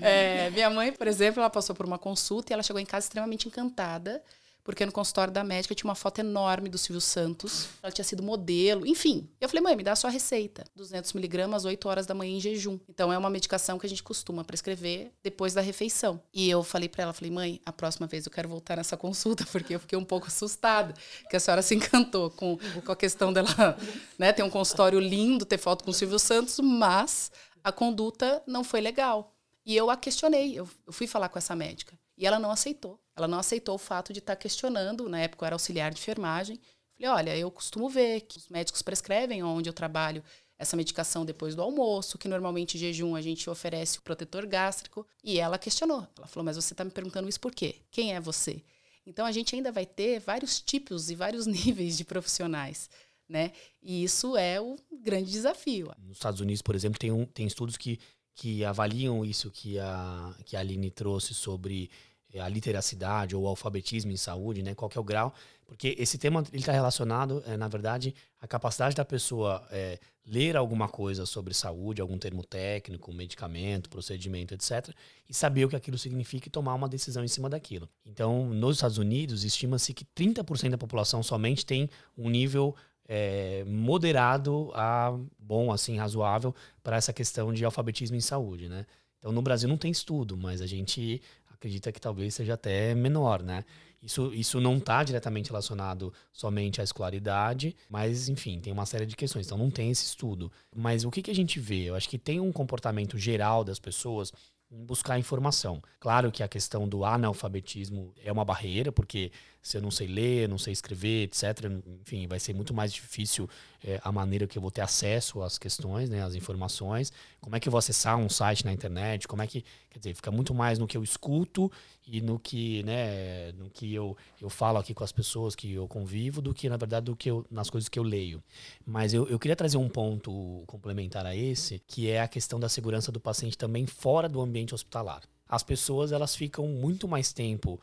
[0.46, 3.06] é, minha mãe, por exemplo, ela passou por uma consulta e ela chegou em casa
[3.06, 4.22] extremamente encantada
[4.68, 7.70] porque no consultório da médica tinha uma foto enorme do Silvio Santos.
[7.82, 9.26] Ela tinha sido modelo, enfim.
[9.40, 10.62] Eu falei, mãe, me dá a sua receita.
[10.76, 12.78] 200 miligramas, 8 horas da manhã em jejum.
[12.86, 16.20] Então é uma medicação que a gente costuma prescrever depois da refeição.
[16.34, 19.42] E eu falei para ela, falei, mãe, a próxima vez eu quero voltar nessa consulta,
[19.50, 20.92] porque eu fiquei um pouco assustada,
[21.30, 23.48] que a senhora se encantou com, com a questão dela,
[24.18, 27.32] né, ter um consultório lindo, ter foto com o Silvio Santos, mas
[27.64, 29.34] a conduta não foi legal.
[29.64, 31.98] E eu a questionei, eu, eu fui falar com essa médica.
[32.18, 33.00] E ela não aceitou.
[33.18, 35.98] Ela não aceitou o fato de estar tá questionando, na época eu era auxiliar de
[35.98, 36.60] enfermagem.
[36.96, 40.22] Falei, olha, eu costumo ver que os médicos prescrevem onde eu trabalho
[40.56, 45.04] essa medicação depois do almoço, que normalmente em jejum a gente oferece o protetor gástrico.
[45.22, 46.06] E ela questionou.
[46.16, 47.76] Ela falou, mas você está me perguntando isso por quê?
[47.90, 48.62] Quem é você?
[49.04, 52.88] Então a gente ainda vai ter vários tipos e vários níveis de profissionais.
[53.28, 53.52] Né?
[53.82, 55.90] E isso é o grande desafio.
[55.98, 57.98] Nos Estados Unidos, por exemplo, tem, um, tem estudos que,
[58.34, 61.90] que avaliam isso que a, que a Aline trouxe sobre
[62.36, 64.74] a literacidade ou o alfabetismo em saúde, né?
[64.74, 65.32] Qual é o grau?
[65.66, 70.56] Porque esse tema ele está relacionado, é, na verdade, à capacidade da pessoa é, ler
[70.56, 74.94] alguma coisa sobre saúde, algum termo técnico, medicamento, procedimento, etc.,
[75.28, 77.88] e saber o que aquilo significa e tomar uma decisão em cima daquilo.
[78.04, 82.74] Então, nos Estados Unidos, estima-se que 30% da população somente tem um nível
[83.06, 88.84] é, moderado a bom, assim, razoável para essa questão de alfabetismo em saúde, né?
[89.18, 91.20] Então, no Brasil não tem estudo, mas a gente
[91.58, 93.64] acredita que talvez seja até menor, né?
[94.00, 99.16] Isso, isso não está diretamente relacionado somente à escolaridade, mas, enfim, tem uma série de
[99.16, 99.46] questões.
[99.46, 100.52] Então, não tem esse estudo.
[100.74, 101.84] Mas o que, que a gente vê?
[101.84, 104.32] Eu acho que tem um comportamento geral das pessoas
[104.70, 105.82] em buscar informação.
[105.98, 109.32] Claro que a questão do analfabetismo é uma barreira, porque
[109.68, 113.46] se eu não sei ler, não sei escrever, etc., enfim, vai ser muito mais difícil
[113.84, 117.12] é, a maneira que eu vou ter acesso às questões, né, às informações.
[117.38, 119.28] Como é que eu vou acessar um site na internet?
[119.28, 121.70] Como é que, quer dizer, fica muito mais no que eu escuto
[122.06, 125.86] e no que, né, no que eu, eu falo aqui com as pessoas que eu
[125.86, 128.42] convivo, do que, na verdade, do que eu, nas coisas que eu leio.
[128.86, 132.70] Mas eu, eu queria trazer um ponto complementar a esse, que é a questão da
[132.70, 135.20] segurança do paciente também fora do ambiente hospitalar.
[135.46, 137.78] As pessoas, elas ficam muito mais tempo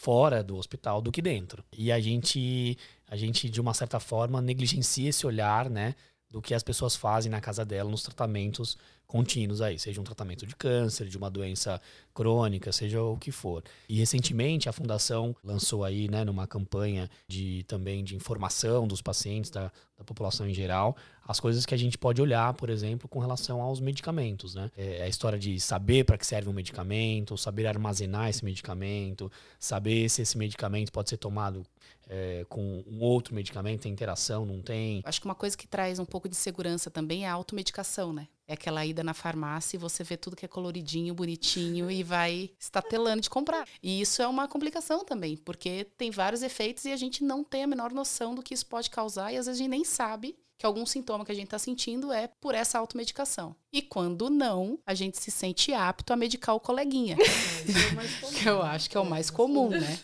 [0.00, 1.64] fora do hospital do que dentro.
[1.76, 5.94] E a gente, a gente de uma certa forma negligencia esse olhar, né,
[6.30, 8.76] do que as pessoas fazem na casa dela nos tratamentos
[9.06, 11.80] contínuos aí, seja um tratamento de câncer, de uma doença
[12.12, 13.64] crônica, seja o que for.
[13.88, 19.50] E recentemente a fundação lançou aí, né, numa campanha de também de informação dos pacientes
[19.50, 20.94] da, da população em geral,
[21.26, 24.70] as coisas que a gente pode olhar, por exemplo, com relação aos medicamentos, né?
[24.76, 30.08] É a história de saber para que serve um medicamento, saber armazenar esse medicamento, saber
[30.10, 31.64] se esse medicamento pode ser tomado
[32.08, 35.02] é, com um outro medicamento, tem interação, não tem.
[35.04, 38.26] Acho que uma coisa que traz um pouco de segurança também é a automedicação, né?
[38.46, 42.50] É aquela ida na farmácia e você vê tudo que é coloridinho, bonitinho e vai
[42.58, 43.68] estatelando de comprar.
[43.82, 47.64] E isso é uma complicação também, porque tem vários efeitos e a gente não tem
[47.64, 50.34] a menor noção do que isso pode causar e às vezes a gente nem sabe
[50.56, 53.54] que algum sintoma que a gente está sentindo é por essa automedicação.
[53.72, 57.16] E quando não, a gente se sente apto a medicar o coleguinha.
[58.36, 60.00] que eu acho que é o mais comum, né?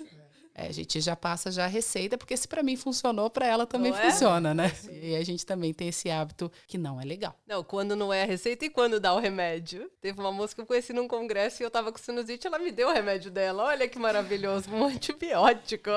[0.56, 3.66] É, a gente já passa já a receita, porque se para mim funcionou, para ela
[3.66, 4.54] também não funciona, é?
[4.54, 4.72] né?
[4.88, 7.34] E a gente também tem esse hábito que não é legal.
[7.44, 9.90] Não, quando não é a receita e quando dá o remédio.
[10.00, 12.70] Teve uma moça que eu conheci num congresso e eu tava com sinusite, ela me
[12.70, 13.64] deu o remédio dela.
[13.64, 15.90] Olha que maravilhoso, um antibiótico.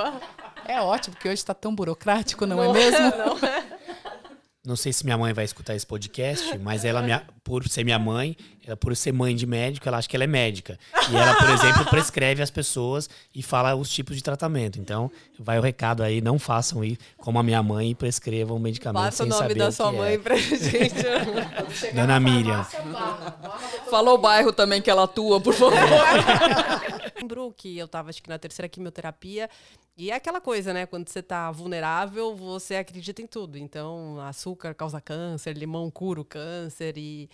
[0.66, 2.98] É ótimo, porque hoje está tão burocrático, não, é não é mesmo?
[2.98, 3.78] É, não é.
[4.68, 7.02] Não sei se minha mãe vai escutar esse podcast, mas ela,
[7.42, 10.28] por ser minha mãe, ela, por ser mãe de médico, ela acha que ela é
[10.28, 10.78] médica.
[11.10, 14.78] E ela, por exemplo, prescreve as pessoas e fala os tipos de tratamento.
[14.78, 15.10] Então,
[15.40, 19.24] vai o recado aí, não façam ir como a minha mãe e prescrevam medicamento Passa
[19.24, 20.18] sem saber o nome da sua mãe é.
[20.18, 20.96] pra gente.
[21.96, 22.68] Dona Miriam.
[23.90, 25.80] Fala o bairro também que ela atua, por favor.
[27.18, 29.50] Lembro que eu tava, acho que na terceira quimioterapia,
[29.98, 30.86] e é aquela coisa, né?
[30.86, 33.58] Quando você tá vulnerável, você acredita em tudo.
[33.58, 36.96] Então, açúcar causa câncer, limão cura o câncer.
[36.98, 37.28] E,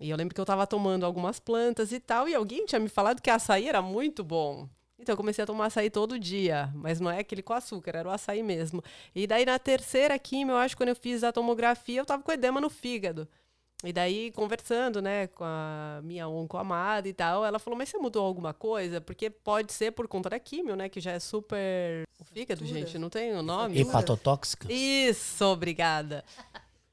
[0.00, 2.88] e eu lembro que eu tava tomando algumas plantas e tal, e alguém tinha me
[2.88, 4.68] falado que açaí era muito bom.
[4.98, 8.08] Então eu comecei a tomar açaí todo dia, mas não é aquele com açúcar, era
[8.08, 8.82] o açaí mesmo.
[9.14, 12.32] E daí na terceira quimio, eu acho, quando eu fiz a tomografia, eu tava com
[12.32, 13.26] edema no fígado.
[13.82, 18.24] E daí, conversando, né, com a minha oncoamada e tal, ela falou, mas você mudou
[18.24, 19.00] alguma coisa?
[19.00, 22.04] Porque pode ser por conta da químio, né, que já é super...
[22.20, 23.80] O fígado, gente, não tem o nome?
[23.80, 24.70] Hepatotóxica.
[24.70, 26.22] Isso, obrigada.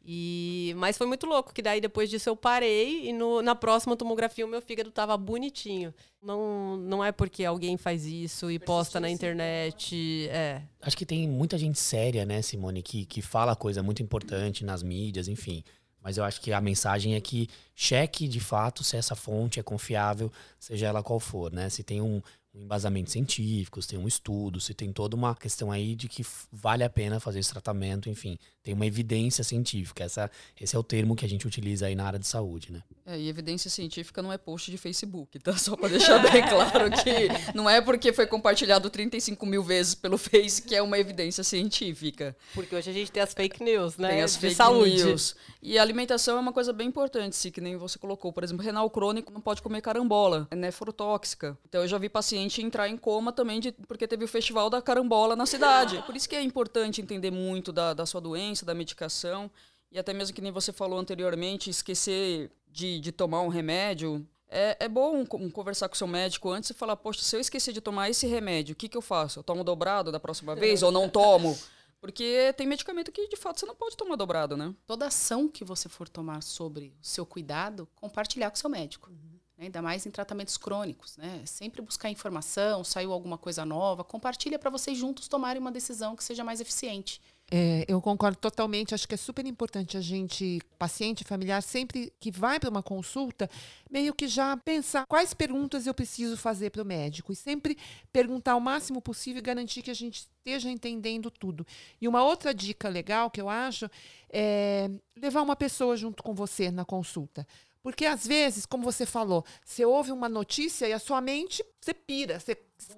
[0.09, 3.97] E, mas foi muito louco, que daí depois disso eu parei e no, na próxima
[3.97, 5.93] tomografia o meu fígado tava bonitinho.
[6.23, 10.29] Não, não é porque alguém faz isso e posta na internet.
[10.29, 10.61] É.
[10.81, 14.81] Acho que tem muita gente séria, né, Simone, que, que fala coisa muito importante nas
[14.81, 15.61] mídias, enfim.
[16.07, 19.63] Mas eu acho que a mensagem é que cheque de fato se essa fonte é
[19.63, 21.67] confiável, seja ela qual for, né?
[21.67, 22.21] Se tem um,
[22.57, 26.25] um embasamento científico, se tem um estudo, se tem toda uma questão aí de que
[26.51, 30.03] vale a pena fazer esse tratamento, enfim, tem uma evidência científica.
[30.03, 30.29] Essa,
[30.59, 32.83] esse é o termo que a gente utiliza aí na área de saúde, né?
[33.05, 35.55] É, e evidência científica não é post de Facebook, tá?
[35.57, 40.17] Só para deixar bem claro que não é porque foi compartilhado 35 mil vezes pelo
[40.17, 42.35] Face que é uma evidência científica.
[42.53, 44.09] Porque hoje a gente tem as fake news, né?
[44.09, 45.03] Tem as de fake saúde.
[45.03, 45.35] news.
[45.61, 48.33] E a alimentação é uma coisa bem importante, se que nem você colocou.
[48.33, 51.57] Por exemplo, renal crônico não pode comer carambola, é nefrotóxica.
[51.69, 52.09] Então eu já vi
[52.47, 56.01] paciente entrar em coma também de, porque teve o festival da carambola na cidade.
[56.05, 59.51] Por isso que é importante entender muito da, da sua doença, da medicação.
[59.91, 64.25] E até mesmo que nem você falou anteriormente, esquecer de, de tomar um remédio.
[64.49, 67.73] É, é bom conversar com o seu médico antes e falar, poxa, se eu esquecer
[67.73, 69.39] de tomar esse remédio, o que, que eu faço?
[69.39, 71.57] Eu tomo dobrado da próxima vez ou não tomo?
[71.99, 74.73] Porque tem medicamento que, de fato, você não pode tomar dobrado, né?
[74.85, 79.09] Toda ação que você for tomar sobre o seu cuidado, compartilhar com o seu médico.
[79.09, 79.26] Uhum.
[79.57, 79.65] Né?
[79.65, 81.41] Ainda mais em tratamentos crônicos, né?
[81.45, 86.23] Sempre buscar informação, saiu alguma coisa nova, compartilha para vocês juntos tomarem uma decisão que
[86.23, 87.19] seja mais eficiente.
[87.49, 88.93] É, eu concordo totalmente.
[88.93, 93.49] Acho que é super importante a gente, paciente, familiar, sempre que vai para uma consulta,
[93.89, 97.31] meio que já pensar quais perguntas eu preciso fazer para o médico.
[97.31, 97.77] E sempre
[98.11, 101.65] perguntar o máximo possível e garantir que a gente esteja entendendo tudo.
[102.01, 103.89] E uma outra dica legal que eu acho
[104.29, 107.47] é levar uma pessoa junto com você na consulta.
[107.87, 111.93] Porque às vezes, como você falou, você ouve uma notícia e a sua mente, você
[111.93, 112.57] pira, você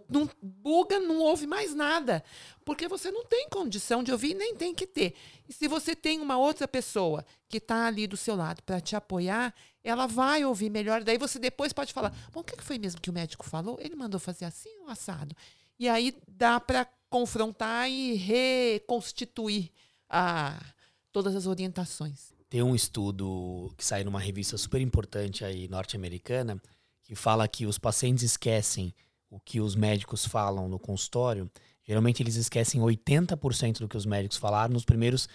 [0.09, 2.23] não buga, não ouve mais nada.
[2.65, 5.13] Porque você não tem condição de ouvir, nem tem que ter.
[5.47, 8.95] E se você tem uma outra pessoa que está ali do seu lado para te
[8.95, 11.03] apoiar, ela vai ouvir melhor.
[11.03, 13.77] Daí você depois pode falar: bom, o que foi mesmo que o médico falou?
[13.79, 15.35] Ele mandou fazer assim ou assado?
[15.77, 19.71] E aí dá para confrontar e reconstituir
[20.09, 20.59] a,
[21.11, 22.38] todas as orientações.
[22.49, 26.59] Tem um estudo que sai numa revista super importante aí norte-americana
[27.03, 28.93] que fala que os pacientes esquecem
[29.29, 31.49] o que os médicos falam no consultório.
[31.83, 35.27] Geralmente eles esquecem 80% do que os médicos falaram nos primeiros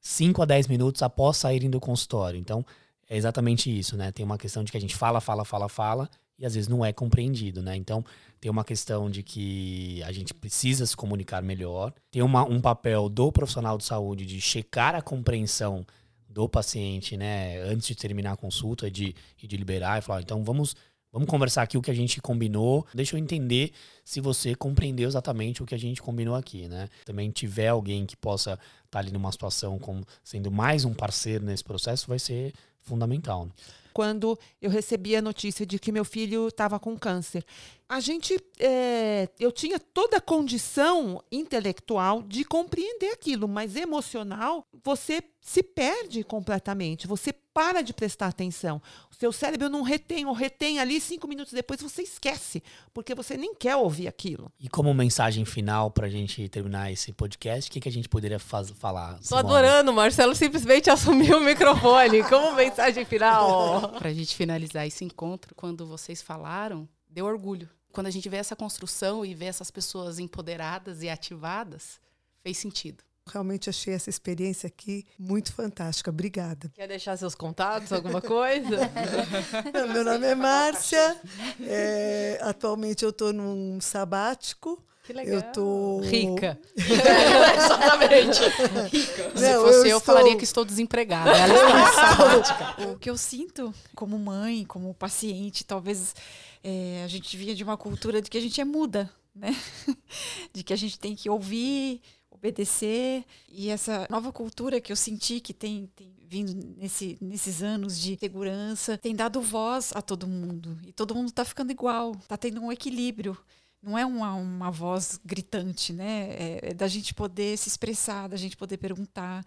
[0.00, 2.38] 5 a 10 minutos após saírem do consultório.
[2.38, 2.64] Então,
[3.08, 4.10] é exatamente isso, né?
[4.10, 6.84] Tem uma questão de que a gente fala, fala, fala, fala e às vezes não
[6.84, 7.76] é compreendido, né?
[7.76, 8.04] Então,
[8.40, 11.92] tem uma questão de que a gente precisa se comunicar melhor.
[12.10, 15.86] Tem uma, um papel do profissional de saúde de checar a compreensão
[16.32, 20.74] do paciente, né, antes de terminar a consulta, de, de liberar e falar, então vamos,
[21.12, 22.86] vamos conversar aqui o que a gente combinou.
[22.94, 23.72] Deixa eu entender
[24.04, 26.88] se você compreendeu exatamente o que a gente combinou aqui, né?
[27.04, 28.60] Também tiver alguém que possa estar
[28.90, 33.46] tá ali numa situação como sendo mais um parceiro nesse processo, vai ser fundamental.
[33.46, 33.52] Né?
[33.92, 37.44] Quando eu recebi a notícia de que meu filho estava com câncer,
[37.92, 45.22] a gente, é, eu tinha toda a condição intelectual de compreender aquilo, mas emocional, você
[45.42, 48.80] se perde completamente, você para de prestar atenção.
[49.10, 52.62] O seu cérebro não retém, ou retém ali cinco minutos depois você esquece,
[52.94, 54.50] porque você nem quer ouvir aquilo.
[54.58, 58.08] E como mensagem final para a gente terminar esse podcast, o que, que a gente
[58.08, 59.18] poderia faz, falar?
[59.28, 62.22] Tô adorando, o Marcelo simplesmente assumiu o microfone.
[62.24, 63.90] Como mensagem final?
[63.98, 68.36] para a gente finalizar esse encontro, quando vocês falaram, deu orgulho quando a gente vê
[68.36, 72.00] essa construção e vê essas pessoas empoderadas e ativadas,
[72.42, 73.04] fez sentido.
[73.26, 76.10] Realmente achei essa experiência aqui muito fantástica.
[76.10, 76.68] Obrigada.
[76.74, 78.90] Quer deixar seus contatos, alguma coisa?
[79.92, 81.20] Meu nome é Márcia.
[81.60, 84.82] É, atualmente eu estou num sabático.
[85.04, 85.34] Que legal.
[85.34, 86.58] Eu tô rica.
[86.76, 88.40] Exatamente.
[88.88, 89.30] Rica.
[89.30, 90.00] Não, Se fosse eu, eu estou...
[90.00, 91.30] falaria que estou desempregada.
[91.30, 91.54] Ela
[91.88, 92.88] está sabática.
[92.88, 96.14] O que eu sinto como mãe, como paciente, talvez
[96.62, 99.50] é, a gente vinha de uma cultura de que a gente é muda, né?
[100.52, 102.00] de que a gente tem que ouvir,
[102.30, 103.24] obedecer.
[103.48, 108.16] E essa nova cultura que eu senti que tem, tem vindo nesse, nesses anos de
[108.18, 110.78] segurança tem dado voz a todo mundo.
[110.86, 113.36] E todo mundo está ficando igual, está tendo um equilíbrio
[113.82, 116.28] não é uma, uma voz gritante, né?
[116.30, 119.44] É, é, da gente poder se expressar, da gente poder perguntar.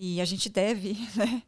[0.00, 1.42] E a gente deve, né?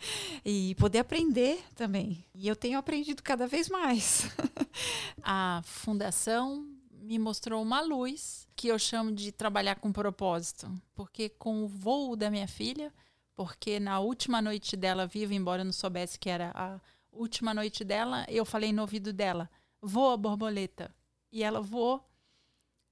[0.44, 2.24] E poder aprender também.
[2.34, 4.28] E eu tenho aprendido cada vez mais.
[5.22, 10.68] a fundação me mostrou uma luz que eu chamo de trabalhar com propósito.
[10.96, 12.92] Porque com o voo da minha filha,
[13.36, 16.80] porque na última noite dela viva, embora eu não soubesse que era a
[17.12, 19.48] última noite dela, eu falei no ouvido dela:
[19.80, 20.92] voa, borboleta.
[21.30, 22.04] E ela voou.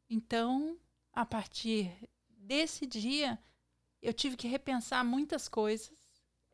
[0.09, 0.79] Então,
[1.13, 1.91] a partir
[2.29, 3.39] desse dia,
[4.03, 5.93] eu tive que repensar muitas coisas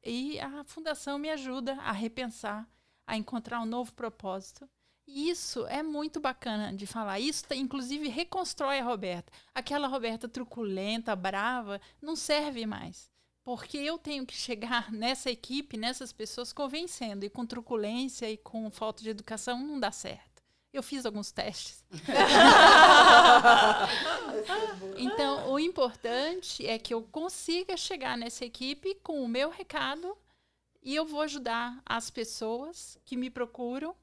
[0.03, 2.69] e a fundação me ajuda a repensar,
[3.07, 4.69] a encontrar um novo propósito.
[5.07, 7.21] E isso é muito bacana de falar.
[7.21, 9.33] Isso, inclusive, reconstrói a Roberta.
[9.55, 13.11] Aquela Roberta truculenta, brava, não serve mais.
[13.45, 17.25] Porque eu tenho que chegar nessa equipe, nessas pessoas, convencendo.
[17.25, 20.34] E com truculência e com falta de educação não dá certo.
[20.75, 21.85] Eu fiz alguns testes.
[24.99, 30.19] então, o importante é que eu consiga chegar nessa equipe com o meu recado
[30.83, 33.95] e eu vou ajudar as pessoas que me procuram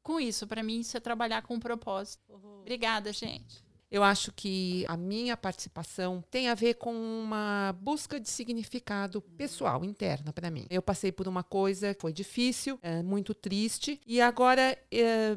[0.00, 0.46] com isso.
[0.46, 2.22] Para mim, isso é trabalhar com um propósito.
[2.60, 3.64] Obrigada, gente.
[3.90, 9.84] Eu acho que a minha participação tem a ver com uma busca de significado pessoal,
[9.84, 10.66] interna para mim.
[10.70, 15.36] Eu passei por uma coisa que foi difícil, é, muito triste, e agora é,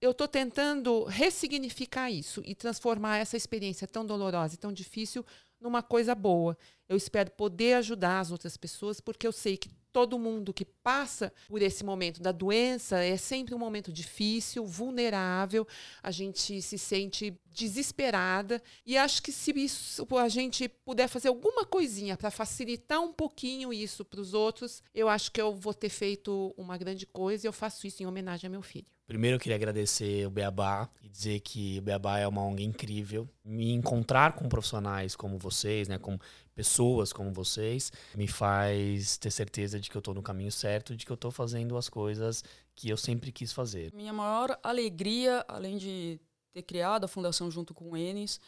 [0.00, 5.24] eu estou tentando ressignificar isso e transformar essa experiência tão dolorosa e tão difícil
[5.60, 6.56] numa coisa boa.
[6.88, 11.32] Eu espero poder ajudar as outras pessoas, porque eu sei que todo mundo que passa
[11.48, 15.66] por esse momento da doença é sempre um momento difícil, vulnerável,
[16.02, 21.64] a gente se sente desesperada e acho que se isso, a gente puder fazer alguma
[21.64, 25.88] coisinha para facilitar um pouquinho isso para os outros, eu acho que eu vou ter
[25.88, 28.95] feito uma grande coisa e eu faço isso em homenagem ao meu filho.
[29.06, 33.28] Primeiro eu queria agradecer o Beabá e dizer que o Beabá é uma ONG incrível.
[33.44, 36.18] Me encontrar com profissionais como vocês, né, com
[36.56, 41.06] pessoas como vocês, me faz ter certeza de que eu estou no caminho certo, de
[41.06, 42.42] que eu estou fazendo as coisas
[42.74, 43.92] que eu sempre quis fazer.
[43.94, 46.18] Minha maior alegria, além de
[46.52, 48.40] ter criado a fundação junto com o Enes,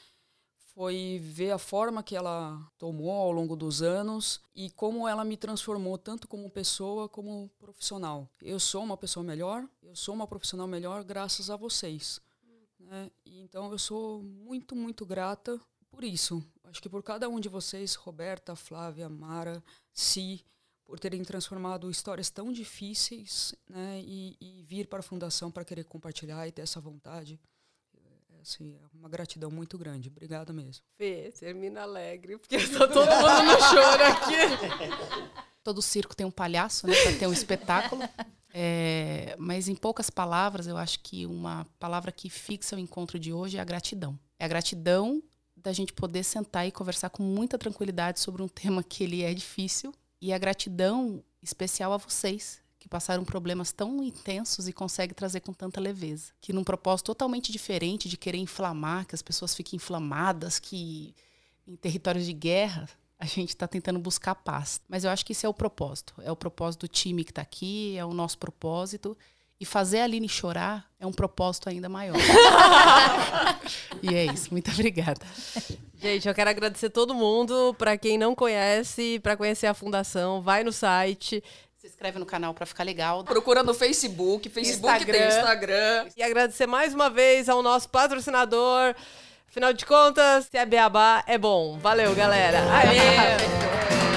[0.79, 5.37] foi ver a forma que ela tomou ao longo dos anos e como ela me
[5.37, 8.31] transformou tanto como pessoa como profissional.
[8.41, 12.21] Eu sou uma pessoa melhor, eu sou uma profissional melhor graças a vocês.
[12.79, 13.11] Né?
[13.27, 15.61] Então eu sou muito, muito grata
[15.91, 16.41] por isso.
[16.63, 19.61] Acho que por cada um de vocês, Roberta, Flávia, Mara,
[19.93, 20.45] Si,
[20.85, 24.01] por terem transformado histórias tão difíceis né?
[24.05, 27.41] e, e vir para a Fundação para querer compartilhar e ter essa vontade
[28.49, 30.09] assim, é uma gratidão muito grande.
[30.09, 30.83] Obrigada mesmo.
[30.97, 35.39] Fê, termina alegre, porque está todo mundo no choro aqui.
[35.63, 38.03] Todo circo tem um palhaço, né, para ter um espetáculo.
[38.55, 43.33] É, mas em poucas palavras, eu acho que uma palavra que fixa o encontro de
[43.35, 44.19] hoje é a gratidão.
[44.39, 45.23] É a gratidão
[45.55, 49.35] da gente poder sentar e conversar com muita tranquilidade sobre um tema que ele é
[49.35, 55.41] difícil e a gratidão especial a vocês que passaram problemas tão intensos e consegue trazer
[55.41, 56.33] com tanta leveza.
[56.41, 61.15] Que num propósito totalmente diferente de querer inflamar, que as pessoas fiquem inflamadas, que
[61.67, 64.81] em territórios de guerra a gente está tentando buscar paz.
[64.89, 66.15] Mas eu acho que isso é o propósito.
[66.23, 69.17] É o propósito do time que está aqui, é o nosso propósito.
[69.61, 72.17] E fazer a Aline chorar é um propósito ainda maior.
[74.01, 74.49] e é isso.
[74.53, 75.27] Muito obrigada.
[76.01, 77.75] Gente, eu quero agradecer todo mundo.
[77.77, 81.43] Para quem não conhece, para conhecer a fundação, vai no site,
[81.79, 83.23] se inscreve no canal para ficar legal.
[83.23, 85.19] Procura no Facebook, Facebook Instagram.
[85.19, 86.09] tem Instagram.
[86.17, 88.97] E agradecer mais uma vez ao nosso patrocinador.
[89.49, 91.79] Afinal de contas, se é beabá, é bom.
[91.79, 92.59] Valeu, galera.
[92.73, 94.08] Aê!